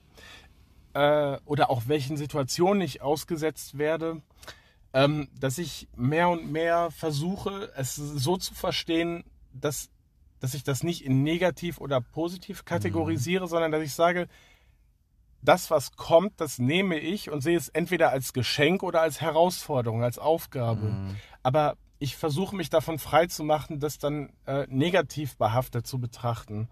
[0.94, 4.22] äh, oder auch welchen Situationen ich ausgesetzt werde,
[4.92, 9.90] ähm, dass ich mehr und mehr versuche, es so zu verstehen, dass
[10.44, 13.48] dass ich das nicht in negativ oder positiv kategorisiere, mhm.
[13.48, 14.28] sondern dass ich sage,
[15.40, 20.02] das, was kommt, das nehme ich und sehe es entweder als Geschenk oder als Herausforderung,
[20.02, 20.88] als Aufgabe.
[20.90, 21.16] Mhm.
[21.42, 26.68] Aber ich versuche mich davon frei zu machen, das dann äh, negativ behaftet zu betrachten,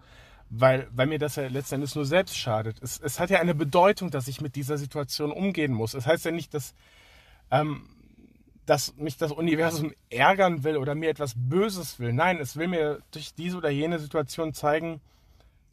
[0.51, 2.77] weil, weil mir das ja letztendlich nur selbst schadet.
[2.79, 5.95] Es, es hat ja eine Bedeutung, dass ich mit dieser Situation umgehen muss.
[5.95, 6.75] Es das heißt ja nicht, dass
[7.49, 7.89] ähm,
[8.65, 12.13] dass mich das Universum ärgern will oder mir etwas Böses will.
[12.13, 15.01] Nein, es will mir durch diese oder jene Situation zeigen,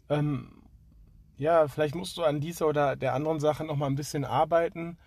[0.08, 0.60] ähm,
[1.36, 4.98] ja, vielleicht musst du an dieser oder der anderen Sache noch mal ein bisschen arbeiten.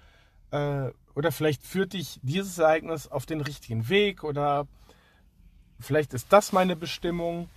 [0.49, 4.67] Äh, oder vielleicht führt dich dieses Ereignis auf den richtigen Weg oder
[5.79, 7.49] vielleicht ist das meine Bestimmung.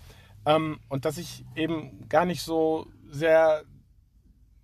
[0.44, 3.62] Ähm, und dass ich eben gar nicht so sehr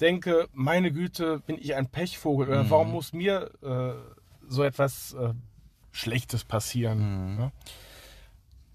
[0.01, 2.71] denke, meine Güte, bin ich ein Pechvogel oder mhm.
[2.71, 3.95] warum muss mir äh,
[4.47, 5.33] so etwas äh,
[5.93, 7.35] Schlechtes passieren.
[7.35, 7.41] Mhm.
[7.41, 7.53] Ja?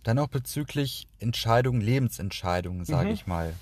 [0.03, 3.13] Dann auch bezüglich Entscheidungen, Lebensentscheidungen, sage mhm.
[3.13, 3.53] ich mal.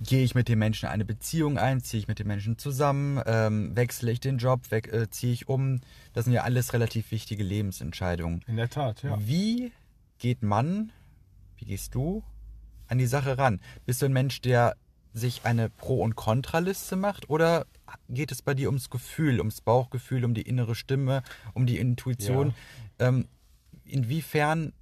[0.00, 1.80] Gehe ich mit dem Menschen eine Beziehung ein?
[1.80, 3.22] Ziehe ich mit dem Menschen zusammen?
[3.26, 4.62] Ähm, wechsle ich den Job?
[4.70, 5.80] Äh, ziehe ich um?
[6.12, 8.42] Das sind ja alles relativ wichtige Lebensentscheidungen.
[8.48, 9.16] In der Tat, ja.
[9.20, 9.72] Wie
[10.18, 10.90] geht man,
[11.58, 12.24] wie gehst du
[12.88, 13.60] an die Sache ran?
[13.86, 14.76] Bist du ein Mensch, der
[15.12, 17.66] sich eine Pro- und Kontraliste macht oder
[18.08, 21.22] geht es bei dir ums Gefühl, ums Bauchgefühl, um die innere Stimme,
[21.52, 22.54] um die Intuition?
[22.98, 23.08] Ja.
[23.08, 23.28] Ähm,
[23.84, 24.72] inwiefern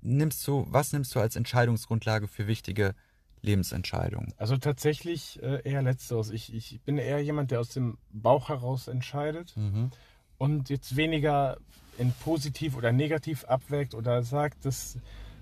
[0.00, 2.94] nimmst du, was nimmst du als Entscheidungsgrundlage für wichtige
[3.40, 4.34] Lebensentscheidungen?
[4.36, 6.30] Also tatsächlich äh, eher letzteres.
[6.30, 9.90] Ich, ich bin eher jemand, der aus dem Bauch heraus entscheidet mhm.
[10.38, 11.58] und jetzt weniger
[11.98, 14.98] in positiv oder negativ abwägt oder sagt, dass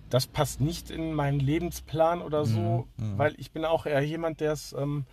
[0.08, 3.12] das passt nicht in meinen Lebensplan oder so, mhm.
[3.12, 3.18] mhm.
[3.18, 5.06] weil ich bin auch eher jemand, der es ähm,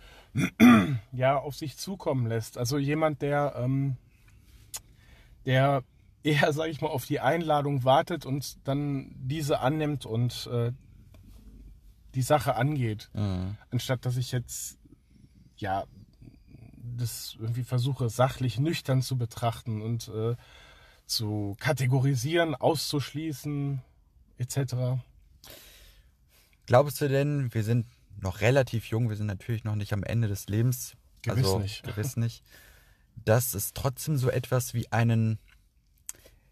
[1.12, 2.58] ja, auf sich zukommen lässt.
[2.58, 3.96] Also jemand, der, ähm,
[5.46, 5.82] der
[6.22, 10.72] eher, sage ich mal, auf die Einladung wartet und dann diese annimmt und äh,
[12.14, 13.10] die Sache angeht.
[13.12, 13.56] Mhm.
[13.70, 14.78] Anstatt dass ich jetzt
[15.56, 15.84] ja
[16.96, 20.36] das irgendwie versuche, sachlich nüchtern zu betrachten und äh,
[21.06, 23.80] zu kategorisieren, auszuschließen,
[24.38, 24.74] etc.
[26.66, 27.86] Glaubst du denn, wir sind
[28.22, 30.94] noch relativ jung, wir sind natürlich noch nicht am Ende des Lebens.
[31.22, 31.82] Gewiss also, nicht.
[31.84, 32.42] Gewiss nicht.
[33.24, 35.38] Dass es trotzdem so etwas wie einen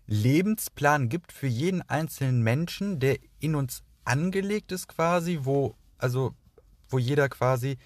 [0.06, 6.34] Lebensplan gibt für jeden einzelnen Menschen, der in uns angelegt ist quasi, wo, also,
[6.88, 7.76] wo jeder quasi,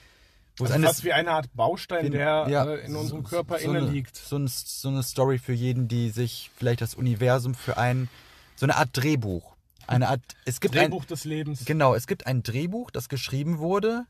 [0.58, 3.58] wo Also eine, fast wie eine Art Baustein, den- der ja, äh, in unserem Körper
[3.58, 4.16] so inne eine, liegt.
[4.16, 8.08] So, ein, so eine Story für jeden, die sich vielleicht das Universum für einen,
[8.56, 9.56] so eine Art Drehbuch.
[9.86, 11.64] Eine Art, es gibt ein, Drehbuch des Lebens.
[11.64, 14.06] Genau, es gibt ein Drehbuch, das geschrieben wurde,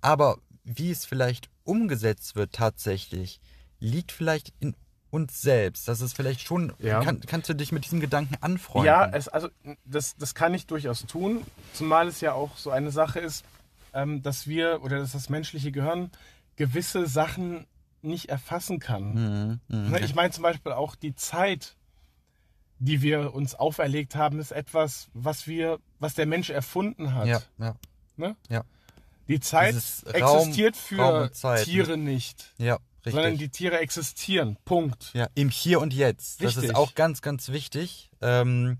[0.00, 3.40] aber wie es vielleicht umgesetzt wird tatsächlich,
[3.78, 4.74] liegt vielleicht in
[5.10, 5.88] uns selbst.
[5.88, 7.00] Das ist vielleicht schon, Ja.
[7.02, 8.86] kann, kannst du dich mit diesem Gedanken anfreunden?
[8.86, 9.48] Ja, es, also
[9.84, 11.42] das, das kann ich durchaus tun,
[11.72, 13.44] zumal es ja auch so eine Sache ist,
[13.92, 16.10] ähm, dass wir oder dass das menschliche Gehirn
[16.56, 17.66] gewisse Sachen
[18.02, 19.60] nicht erfassen kann.
[19.68, 19.90] Mhm, mhm.
[19.90, 21.76] Ne, Ich meine zum Beispiel auch die Zeit,
[22.80, 27.26] die wir uns auferlegt haben, ist etwas, was wir, was der Mensch erfunden hat.
[27.28, 27.74] ja, ja,
[28.16, 28.36] Ne?
[28.48, 28.64] ja,
[29.28, 31.64] Die Zeit Dieses existiert Raum für Zeit, ne?
[31.72, 33.12] Tiere nicht, ja, richtig.
[33.14, 34.56] sondern die Tiere existieren.
[34.64, 35.10] Punkt.
[35.14, 36.42] Ja, im Hier und Jetzt.
[36.42, 36.70] Das Richtig.
[36.70, 38.10] ist auch ganz, ganz wichtig.
[38.20, 38.78] Ähm,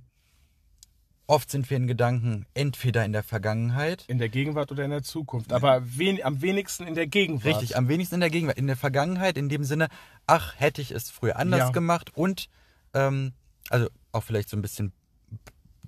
[1.26, 5.02] oft sind wir in Gedanken entweder in der Vergangenheit, In der Gegenwart oder in der
[5.02, 5.52] Zukunft.
[5.52, 7.44] Aber wen, am wenigsten in der Gegenwart.
[7.44, 9.88] richtig, am wenigsten in der Gegenwart, in der Vergangenheit, in dem Sinne,
[10.26, 11.70] ach, hätte ich es früher anders Ja.
[11.70, 12.48] gemacht und,
[12.94, 13.32] ähm,
[13.70, 14.92] also auch vielleicht so ein bisschen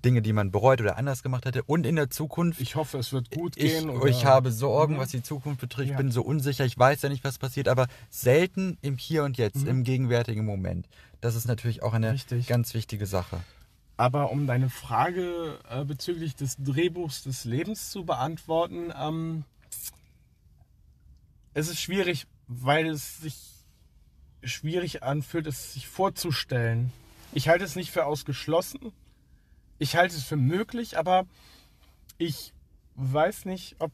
[0.04, 2.60] Dinge, die man bereut oder anders gemacht hätte und in der Zukunft.
[2.60, 3.88] Ich hoffe, es wird gut ich, gehen.
[3.90, 4.98] oder- ich habe Sorgen, Mhm.
[4.98, 5.84] was die Zukunft betrifft.
[5.86, 5.96] Ich Ja.
[5.96, 9.58] bin so unsicher, ich weiß ja nicht, was passiert, aber selten im Hier und Jetzt,
[9.62, 9.68] Mhm.
[9.68, 10.88] im gegenwärtigen Moment.
[11.20, 12.48] Das ist natürlich auch eine Richtig.
[12.48, 13.40] ganz wichtige Sache.
[13.96, 19.44] Aber um deine Frage äh, bezüglich des Drehbuchs des Lebens zu beantworten, ähm,
[21.54, 23.36] es ist schwierig, weil es sich
[24.42, 26.92] schwierig anfühlt, es sich vorzustellen.
[27.32, 28.92] Ich halte es nicht für ausgeschlossen.
[29.78, 31.26] Ich halte es für möglich, aber
[32.18, 32.52] ich
[32.94, 33.92] weiß nicht, ob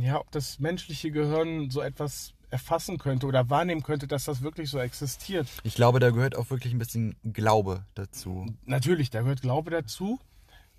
[0.00, 4.70] ja, ob das menschliche Gehirn so etwas erfassen könnte oder wahrnehmen könnte, dass das wirklich
[4.70, 5.48] so existiert.
[5.64, 8.46] Ich glaube, da gehört auch wirklich ein bisschen Glaube dazu.
[8.64, 10.20] Natürlich, da gehört Glaube dazu,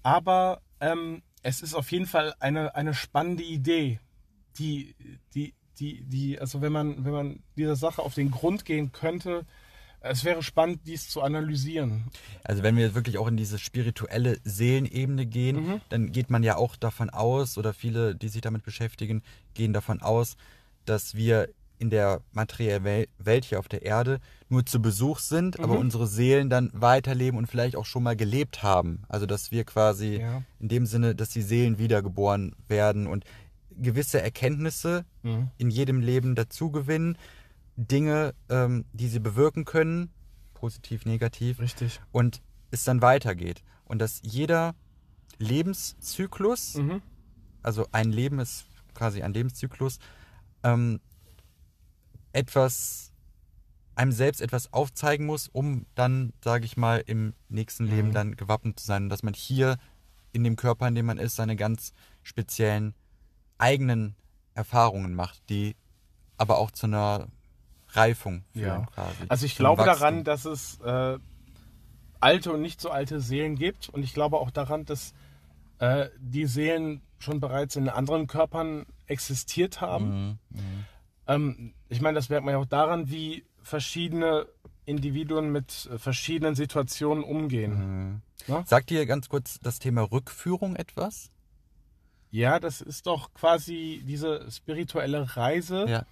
[0.02, 4.00] aber ähm, es ist auf jeden Fall eine, eine spannende Idee,
[4.58, 4.96] die,
[5.34, 9.46] die, die, die, also wenn man, wenn man dieser Sache auf den Grund gehen könnte,
[10.06, 12.04] es wäre spannend, dies zu analysieren.
[12.44, 15.82] Also wenn wir wirklich auch in diese spirituelle Seelenebene gehen, Mhm.
[15.90, 20.02] dann geht man ja auch davon aus, oder viele, die sich damit beschäftigen, gehen davon
[20.02, 20.36] aus,
[20.86, 21.50] dass wir
[21.80, 24.20] in der materiellen Wel- Welt hier auf der Erde
[24.50, 25.80] nur zu Besuch sind, aber Mhm.
[25.80, 29.04] unsere Seelen dann weiterleben und vielleicht auch schon mal gelebt haben.
[29.10, 30.44] Also dass wir quasi Ja.
[30.60, 33.26] in dem Sinne, dass die Seelen wiedergeboren werden und
[33.78, 35.50] gewisse Erkenntnisse Mhm.
[35.58, 37.18] in jedem Leben dazu gewinnen,
[37.76, 40.12] Dinge, ähm, die sie bewirken können,
[40.54, 42.00] positiv, negativ, Richtig.
[42.12, 43.64] und es dann weitergeht.
[43.86, 44.76] Und dass jeder
[45.40, 47.02] Lebenszyklus, Mhm.
[47.62, 50.00] also ein Leben ist quasi ein Lebenszyklus,
[50.64, 51.00] ähm,
[52.32, 53.12] etwas,
[53.96, 58.14] einem selbst etwas aufzeigen muss, um dann, sage ich mal, im nächsten Leben Mhm.
[58.14, 59.04] dann gewappnet zu sein.
[59.04, 59.78] Und dass man hier
[60.32, 61.94] in dem Körper, in dem man ist, seine ganz
[62.24, 62.96] speziellen
[63.64, 64.16] eigenen
[64.54, 65.76] Erfahrungen macht, die
[66.38, 67.28] aber auch zu einer
[67.90, 68.86] Reifung führen Ja.
[68.94, 69.18] quasi.
[69.30, 70.00] Also ich glaube Wachstum.
[70.00, 71.18] daran, dass es äh,
[72.20, 73.90] alte und nicht so alte Seelen gibt.
[73.90, 75.14] Und ich glaube auch daran, dass
[75.80, 80.38] äh, die Seelen schon bereits in anderen Körpern existiert haben.
[80.52, 80.60] Mhm.
[80.60, 80.86] Mhm.
[81.28, 84.48] Ähm, ich meine, das merkt man ja auch daran, wie verschiedene
[84.86, 87.74] Individuen mit äh, verschiedenen Situationen umgehen.
[87.76, 88.22] Mhm.
[88.48, 88.64] Ja?
[88.66, 91.30] Sagt dir ganz kurz das Thema Rückführung etwas?
[92.34, 96.06] Ja, das ist doch quasi diese spirituelle Reise, Ja.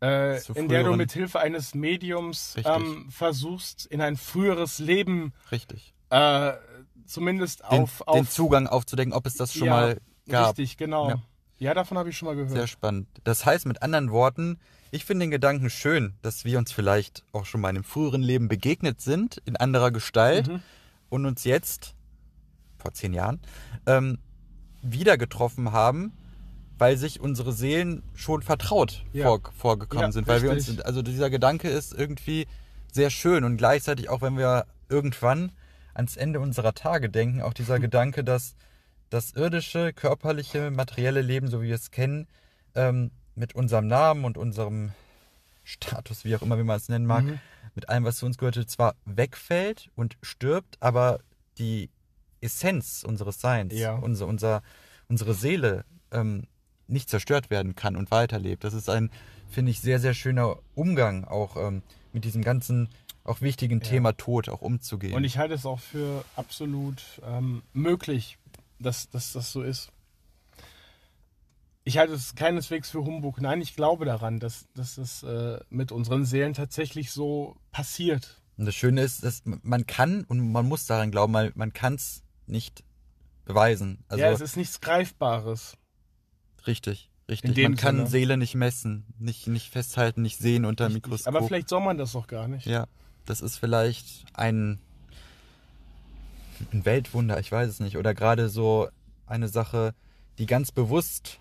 [0.00, 5.92] äh, in der du mit Hilfe eines Mediums ähm, versuchst, in ein früheres Leben Richtig.
[6.08, 6.52] äh,
[7.04, 10.58] zumindest Den, auf, den auf Zugang aufzudecken, ob es das schon Ja, mal gab.
[10.58, 11.10] Richtig, genau.
[11.10, 11.22] Ja.
[11.58, 12.50] Ja, davon habe ich schon mal gehört.
[12.50, 13.06] Sehr spannend.
[13.22, 14.58] Das heißt mit anderen Worten,
[14.90, 18.22] ich finde den Gedanken schön, dass wir uns vielleicht auch schon mal in einem früheren
[18.22, 20.62] Leben begegnet sind, in anderer Gestalt, Mhm.
[21.10, 21.94] und uns jetzt,
[22.78, 23.38] vor zehn Jahren,
[23.86, 24.18] ähm,
[24.82, 26.12] wieder getroffen haben,
[26.78, 29.26] weil sich unsere Seelen schon vertraut Ja.
[29.26, 30.26] vor, vorgekommen Ja, sind.
[30.26, 32.46] Weil wir uns, also dieser Gedanke ist irgendwie
[32.92, 35.52] sehr schön und gleichzeitig auch, wenn wir irgendwann
[35.94, 38.54] ans Ende unserer Tage denken, auch dieser Gedanke, dass
[39.10, 42.26] das irdische, körperliche, materielle Leben, so wie wir es kennen,
[42.74, 44.92] ähm, mit unserem Namen und unserem
[45.64, 47.38] Status, wie auch immer wie man es nennen mag, Mhm.
[47.74, 51.20] mit allem, was zu uns gehörte, zwar wegfällt und stirbt, aber
[51.58, 51.90] die
[52.42, 53.94] Essenz unseres Seins, Ja.
[53.94, 54.62] unser, unser,
[55.08, 56.46] unsere Seele, ähm,
[56.88, 58.64] nicht zerstört werden kann und weiterlebt.
[58.64, 59.10] Das ist ein,
[59.48, 61.82] finde ich, sehr, sehr schöner Umgang auch ähm,
[62.12, 62.88] mit diesem ganzen
[63.24, 63.88] auch wichtigen Ja.
[63.88, 65.14] Thema Tod auch umzugehen.
[65.14, 68.36] Und ich halte es auch für absolut ähm, möglich,
[68.80, 69.90] dass, dass das so ist.
[71.84, 73.40] Ich halte es keineswegs für Humbug.
[73.40, 78.40] Nein, ich glaube daran, dass, dass es äh, mit unseren Seelen tatsächlich so passiert.
[78.56, 81.94] Und das Schöne ist, dass man kann und man muss daran glauben, weil man kann
[81.94, 82.84] es nicht
[83.44, 84.04] beweisen.
[84.08, 85.76] Also ja, es ist nichts Greifbares.
[86.66, 87.56] richtig, richtig.
[87.62, 88.08] Man kann Sinne.
[88.08, 91.04] Seele nicht messen, nicht, nicht festhalten, nicht sehen unter Richtig.
[91.04, 91.34] Mikroskop.
[91.34, 92.66] Aber vielleicht soll man das doch gar nicht.
[92.66, 92.86] Ja,
[93.26, 94.78] das ist vielleicht ein,
[96.72, 97.96] ein Weltwunder, ich weiß es nicht.
[97.96, 98.88] Oder gerade so
[99.26, 99.94] eine Sache,
[100.38, 101.38] die ganz bewusst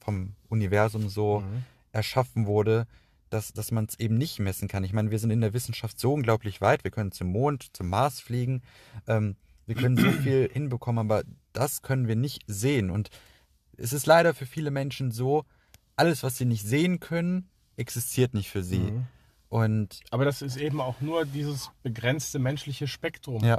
[0.00, 1.64] vom Universum so Mhm.
[1.92, 2.86] erschaffen wurde,
[3.30, 4.84] dass, dass man es eben nicht messen kann.
[4.84, 6.84] Ich meine, wir sind in der Wissenschaft so unglaublich weit.
[6.84, 8.62] Wir können zum Mond, zum Mars fliegen.
[9.06, 9.36] Ähm,
[9.68, 12.90] wir können so viel hinbekommen, aber das können wir nicht sehen.
[12.90, 13.10] Und
[13.76, 15.44] es ist leider für viele Menschen so,
[15.94, 18.78] alles, was sie nicht sehen können, existiert nicht für sie.
[18.78, 19.06] Mhm.
[19.50, 23.44] Und Aber das ist eben auch nur dieses begrenzte menschliche Spektrum.
[23.44, 23.58] ja,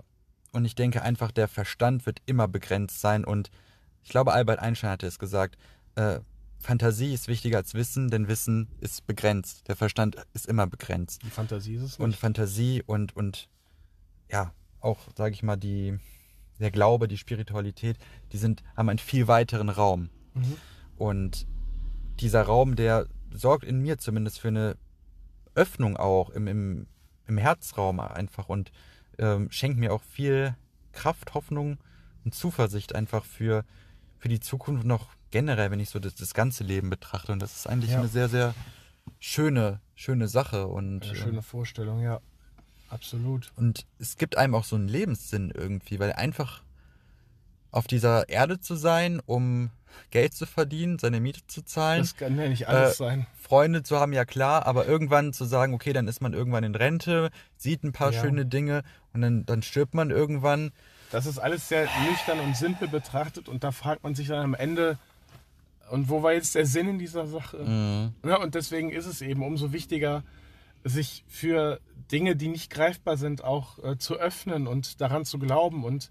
[0.51, 3.24] und ich denke einfach, der Verstand wird immer begrenzt sein.
[3.24, 3.51] Und
[4.03, 5.57] ich glaube, Albert Einstein hatte es gesagt,
[5.95, 6.20] äh,
[6.57, 9.68] Fantasie ist wichtiger als Wissen, denn Wissen ist begrenzt.
[9.68, 11.22] Der Verstand ist immer begrenzt.
[11.24, 12.20] Die Fantasie ist es Und nicht.
[12.20, 13.47] Fantasie und, und
[14.32, 15.97] ja, auch, sage ich mal, die,
[16.59, 17.97] der Glaube, die Spiritualität,
[18.32, 20.09] die sind, haben einen viel weiteren Raum.
[20.34, 20.57] Mhm.
[20.97, 21.47] Und
[22.19, 24.75] dieser Raum, der sorgt in mir zumindest für eine
[25.55, 26.88] Öffnung auch im, im,
[27.27, 28.71] im Herzraum einfach und
[29.17, 30.55] ähm, schenkt mir auch viel
[30.91, 31.77] Kraft, Hoffnung
[32.25, 33.63] und Zuversicht einfach für,
[34.17, 37.32] für die Zukunft noch generell, wenn ich so das, das ganze Leben betrachte.
[37.32, 37.99] Und das ist eigentlich Ja.
[37.99, 38.53] eine sehr, sehr
[39.19, 40.67] schöne, schöne Sache.
[40.67, 42.19] Und, Eine äh, schöne Vorstellung, ja.
[42.89, 43.51] Absolut.
[43.55, 46.61] und es gibt einem auch so einen Lebenssinn irgendwie, weil einfach
[47.71, 49.69] auf dieser Erde zu sein, um
[50.11, 53.27] Geld zu verdienen, seine Miete zu zahlen, Das kann ja nicht alles Äh, sein.
[53.39, 56.75] Freunde zu haben, ja klar, aber irgendwann zu sagen, okay, dann ist man irgendwann in
[56.75, 58.21] Rente, sieht ein paar Ja.
[58.21, 58.83] schöne Dinge
[59.13, 60.71] und dann, dann stirbt man irgendwann.
[61.11, 64.53] Das ist alles sehr nüchtern und simpel betrachtet und da fragt man sich dann am
[64.53, 64.97] Ende,
[65.89, 67.57] und wo war jetzt der Sinn in dieser Sache?
[67.57, 68.13] Mhm.
[68.29, 70.23] Ja, und deswegen ist es eben umso wichtiger,
[70.83, 71.79] sich für
[72.12, 76.10] Dinge, die nicht greifbar sind, auch äh, zu öffnen und daran zu glauben und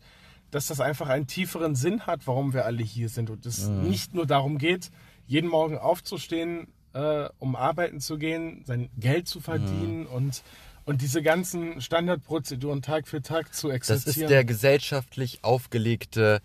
[0.51, 4.15] dass das einfach einen tieferen Sinn hat, warum wir alle hier sind und es nicht
[4.15, 4.91] nur darum geht,
[5.27, 10.43] jeden Morgen aufzustehen, äh, um arbeiten zu gehen, sein Geld zu verdienen und,
[10.87, 14.25] und diese ganzen Standardprozeduren Tag für Tag zu Das existieren.
[14.25, 16.41] ist der gesellschaftlich aufgelegte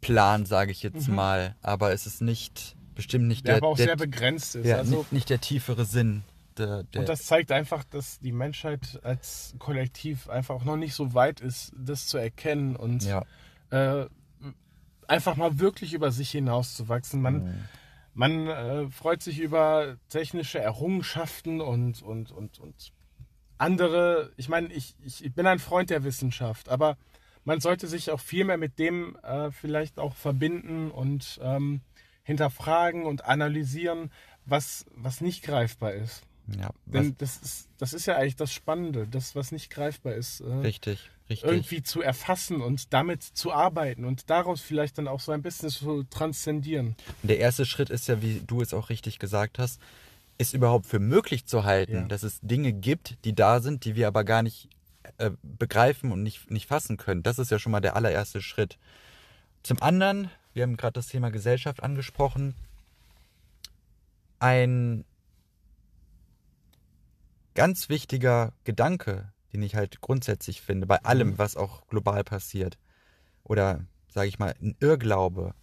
[0.00, 3.46] Plan, sage ich jetzt mal, aber es ist nicht, bestimmt nicht Mhm.
[3.46, 4.64] der der, aber auch der, sehr begrenzt ist.
[4.66, 6.22] ja, also, nicht, nicht der tiefere Sinn.
[6.58, 10.94] Der, der, und das zeigt einfach, dass die Menschheit als Kollektiv einfach auch noch nicht
[10.94, 13.24] so weit ist, das zu erkennen und ja.
[13.70, 14.06] äh,
[15.06, 17.20] einfach mal wirklich über sich hinauszuwachsen.
[17.20, 17.68] Man, Mhm.
[18.14, 22.92] man äh, freut sich über technische Errungenschaften und, und, und, und
[23.58, 24.32] andere.
[24.36, 26.96] Ich meine, ich, ich, bin ein Freund der Wissenschaft, aber
[27.44, 31.80] man sollte sich auch viel mehr mit dem äh, vielleicht auch verbinden und ähm,
[32.22, 34.10] hinterfragen und analysieren,
[34.44, 36.22] was, was nicht greifbar ist.
[36.58, 40.40] Ja Denn das ist, das ist ja eigentlich das Spannende, das, was nicht greifbar ist.
[40.40, 41.48] Äh, richtig, richtig.
[41.48, 45.70] irgendwie zu erfassen und damit zu arbeiten und daraus vielleicht dann auch so ein bisschen
[45.70, 46.96] zu transzendieren.
[47.22, 49.80] Und der erste Schritt ist ja, wie du es auch richtig gesagt hast,
[50.38, 52.02] es überhaupt für möglich zu halten, Ja.
[52.06, 54.68] dass es Dinge gibt, die da sind, die wir aber gar nicht
[55.18, 57.22] äh, begreifen und nicht, nicht fassen können.
[57.22, 58.78] Das ist ja schon mal der allererste Schritt.
[59.62, 62.54] Zum anderen, wir haben gerade das Thema Gesellschaft angesprochen,
[64.38, 65.04] ein
[67.54, 72.78] ganz wichtiger Gedanke, den ich halt grundsätzlich finde, bei allem, was auch global passiert,
[73.42, 75.54] oder sage ich mal, ein Irrglaube,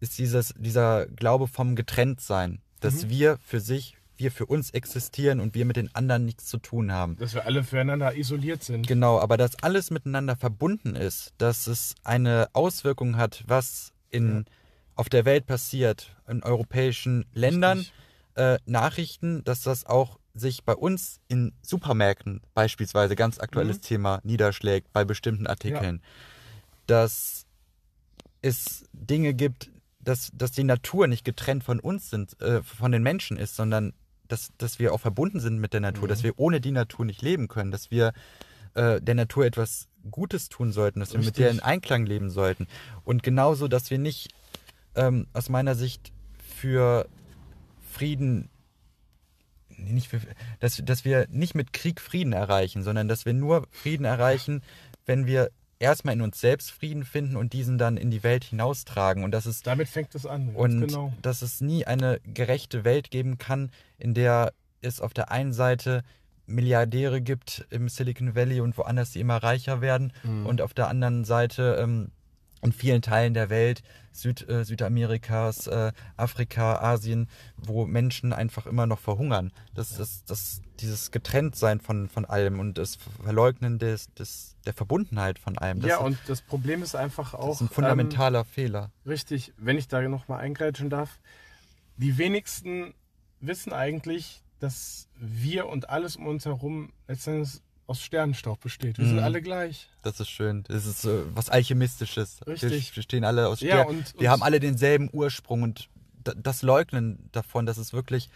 [0.00, 5.54] ist dieses, dieser Glaube vom Getrenntsein, dass wir für sich, wir für uns existieren und
[5.54, 7.16] wir mit den anderen nichts zu tun haben.
[7.16, 8.86] Dass wir alle füreinander isoliert sind.
[8.86, 14.44] Genau, aber dass alles miteinander verbunden ist, dass es eine Auswirkung hat, was in,
[14.94, 17.86] auf der Welt passiert, in europäischen Ländern,
[18.34, 24.92] äh, Nachrichten, dass das auch sich bei uns in Supermärkten beispielsweise, ganz aktuelles Thema, niederschlägt
[24.92, 26.02] bei bestimmten Artikeln.
[26.86, 27.46] Dass
[28.42, 29.70] es Dinge gibt,
[30.00, 33.92] dass, dass die Natur nicht getrennt von uns sind, äh, von den Menschen ist, sondern
[34.28, 36.08] dass, dass wir auch verbunden sind mit der Natur, Mhm.
[36.08, 38.12] dass wir ohne die Natur nicht leben können, dass wir
[38.74, 41.66] äh, der Natur etwas Gutes tun sollten, dass wir mit der in Richtig.
[41.66, 42.66] Einklang leben sollten.
[43.04, 44.28] Und genauso, dass wir nicht
[44.94, 46.12] ähm, aus meiner Sicht
[46.56, 47.08] für
[47.92, 48.48] Frieden,
[49.78, 50.20] nicht für,
[50.60, 54.62] dass, dass wir nicht mit Krieg Frieden erreichen, sondern dass wir nur Frieden erreichen,
[55.06, 59.22] wenn wir erstmal in uns selbst Frieden finden und diesen dann in die Welt hinaustragen.
[59.24, 60.50] Und das ist Damit fängt es an.
[60.54, 61.12] und genau.
[61.22, 64.52] dass es nie eine gerechte Welt geben kann, in der
[64.82, 66.02] es auf der einen Seite
[66.46, 70.46] Milliardäre gibt im Silicon Valley und woanders, die immer reicher werden, Mhm.
[70.46, 72.10] und auf der anderen Seite ähm,
[72.62, 73.82] in vielen Teilen der Welt,
[74.12, 79.52] Süd, äh, Südamerikas, äh, Afrika, Asien, wo Menschen einfach immer noch verhungern.
[79.74, 85.38] Das, das, das, dieses Getrenntsein von, von allem und das Verleugnen des, des, der Verbundenheit
[85.38, 87.48] von allem, das, ja, und das Problem ist einfach auch.
[87.48, 88.90] das ist ein ähm, fundamentaler Fehler.
[89.06, 91.20] Richtig, wenn ich da nochmal eingrätschen darf.
[91.96, 92.94] Die wenigsten
[93.40, 98.98] wissen eigentlich, dass wir und alles um uns herum letztendlich aus Sternenstaub besteht.
[98.98, 99.22] Wir sind Mhm.
[99.24, 99.88] alle gleich.
[100.02, 100.62] Das ist schön.
[100.68, 102.40] Das ist so was Alchemistisches.
[102.46, 102.90] Richtig.
[102.94, 103.86] Wir bestehen alle aus Ja, Stern.
[103.88, 105.88] und- wir und- haben alle denselben Ursprung und
[106.22, 108.28] da- das Leugnen davon, das ist wirklich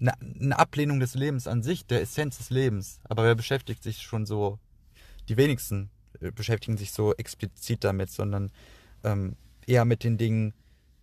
[0.00, 3.00] eine, eine Ablehnung des Lebens an sich, der Essenz des Lebens.
[3.04, 4.58] Aber wer beschäftigt sich schon so,
[5.28, 8.52] die wenigsten äh, beschäftigen sich so explizit damit, sondern
[9.02, 10.54] ähm, eher mit den Dingen,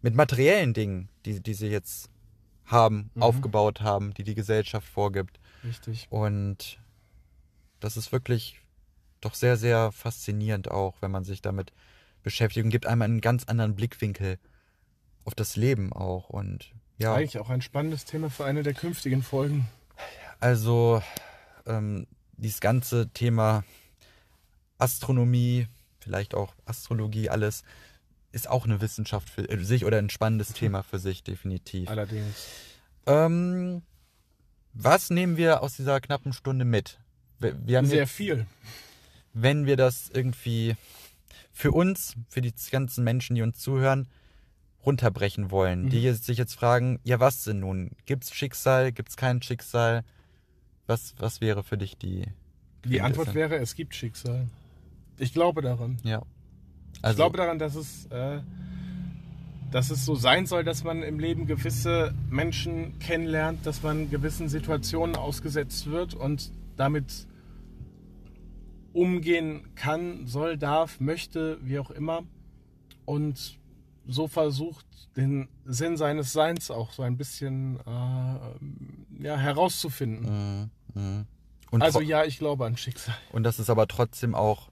[0.02, 2.10] mit materiellen Dingen, die, die sie jetzt
[2.66, 3.22] haben, Mhm.
[3.22, 5.40] aufgebaut haben, die die Gesellschaft vorgibt.
[5.64, 6.08] Richtig.
[6.10, 6.80] Und
[7.80, 8.60] das ist wirklich
[9.22, 11.72] doch sehr, sehr faszinierend auch, wenn man sich damit
[12.24, 14.38] beschäftigt und gibt einem einen ganz anderen Blickwinkel
[15.26, 16.30] auf das Leben auch.
[16.30, 19.68] Und ja, Eigentlich auch ein spannendes Thema für eine der künftigen Folgen.
[20.40, 21.02] also
[21.66, 22.08] ähm,
[22.38, 23.64] dieses ganze Thema
[24.78, 25.68] Astronomie,
[26.00, 27.64] vielleicht auch Astrologie, alles
[28.32, 31.90] ist auch eine Wissenschaft für äh, sich oder ein spannendes Thema für sich, definitiv.
[31.90, 32.48] Allerdings.
[33.06, 33.84] Ähm,
[34.74, 37.00] was nehmen wir aus dieser knappen Stunde mit?
[37.40, 38.46] Wir, wir haben Sehr jetzt- viel.
[39.34, 40.76] wenn wir das irgendwie
[41.52, 44.08] für uns, für die ganzen Menschen, die uns zuhören,
[44.86, 45.90] runterbrechen wollen, Mhm.
[45.90, 47.92] die sich jetzt fragen, ja, was denn nun?
[48.06, 48.92] Gibt's Schicksal?
[48.92, 50.04] Gibt's kein Schicksal?
[50.88, 52.26] Was, was wäre für dich die
[52.86, 53.52] Die Antwort Quintessenz?
[53.52, 54.48] wäre, es gibt Schicksal.
[55.20, 56.00] Ich glaube daran.
[56.04, 56.24] Ja.
[56.96, 58.40] ich Also, glaube daran, dass es, äh,
[59.72, 64.50] dass es so sein soll, dass man im Leben gewisse Menschen kennenlernt, dass man gewissen
[64.50, 67.26] Situationen ausgesetzt wird und damit
[68.94, 72.24] umgehen kann, soll, darf, möchte, wie auch immer.
[73.06, 73.58] Und
[74.06, 80.72] so versucht, den Sinn seines Seins auch so ein bisschen äh, ja, herauszufinden.
[80.94, 81.26] mm.
[81.72, 83.16] Und, Also ja, ich glaube an Schicksal.
[83.32, 84.71] und dass es aber trotzdem auch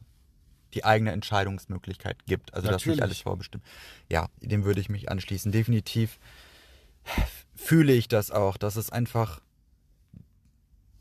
[0.73, 2.53] die eigene Entscheidungsmöglichkeit gibt.
[2.53, 2.97] Also dass Natürlich.
[2.97, 3.63] nicht alles vorbestimmt.
[4.09, 5.51] Ja, dem würde ich mich anschließen.
[5.51, 6.19] Definitiv
[7.55, 9.41] fühle ich das auch, dass es einfach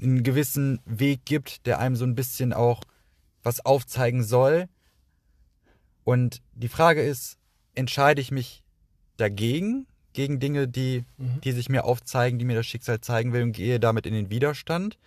[0.00, 2.82] einen gewissen Weg gibt, der einem so ein bisschen auch
[3.42, 4.68] was aufzeigen soll.
[6.04, 7.36] Und die Frage ist,
[7.74, 8.62] entscheide ich mich
[9.16, 11.40] dagegen, gegen Dinge, die, Mhm.
[11.42, 14.30] die sich mir aufzeigen, die mir das Schicksal zeigen will und gehe damit in den
[14.30, 14.98] Widerstand,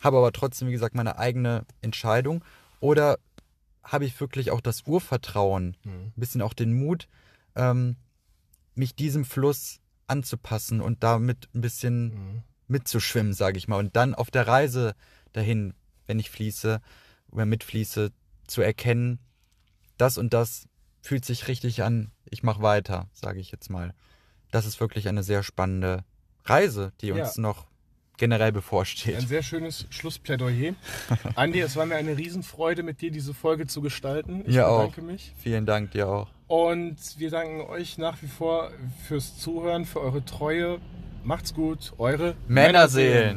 [0.00, 2.44] habe aber trotzdem, wie gesagt, meine eigene Entscheidung?
[2.80, 3.18] Oder
[3.88, 5.90] habe ich wirklich auch das Urvertrauen, Mhm.
[6.06, 7.08] ein bisschen auch den Mut,
[7.56, 7.96] ähm,
[8.74, 12.42] mich diesem Fluss anzupassen und damit ein bisschen Mhm.
[12.68, 13.78] mitzuschwimmen, sage ich mal.
[13.78, 14.94] Und dann auf der Reise
[15.32, 15.74] dahin,
[16.06, 16.80] wenn ich fließe
[17.30, 18.12] oder mitfließe,
[18.46, 19.18] zu erkennen,
[19.98, 20.66] das und das
[21.02, 23.94] fühlt sich richtig an, ich mache weiter, sage ich jetzt mal.
[24.50, 26.04] Das ist wirklich eine sehr spannende
[26.44, 27.42] Reise, die uns Ja.
[27.42, 27.67] noch
[28.18, 29.16] generell bevorsteht.
[29.16, 30.74] Ein sehr schönes Schlussplädoyer.
[31.34, 34.44] Andi, es war mir eine Riesenfreude, mit dir diese Folge zu gestalten.
[34.46, 34.80] Ich auch.
[34.80, 35.32] bedanke mich.
[35.38, 36.28] Vielen Dank dir auch.
[36.48, 38.70] Und wir danken euch nach wie vor
[39.06, 40.80] fürs Zuhören, für eure Treue.
[41.24, 43.26] Macht's gut, eure Männerseelen.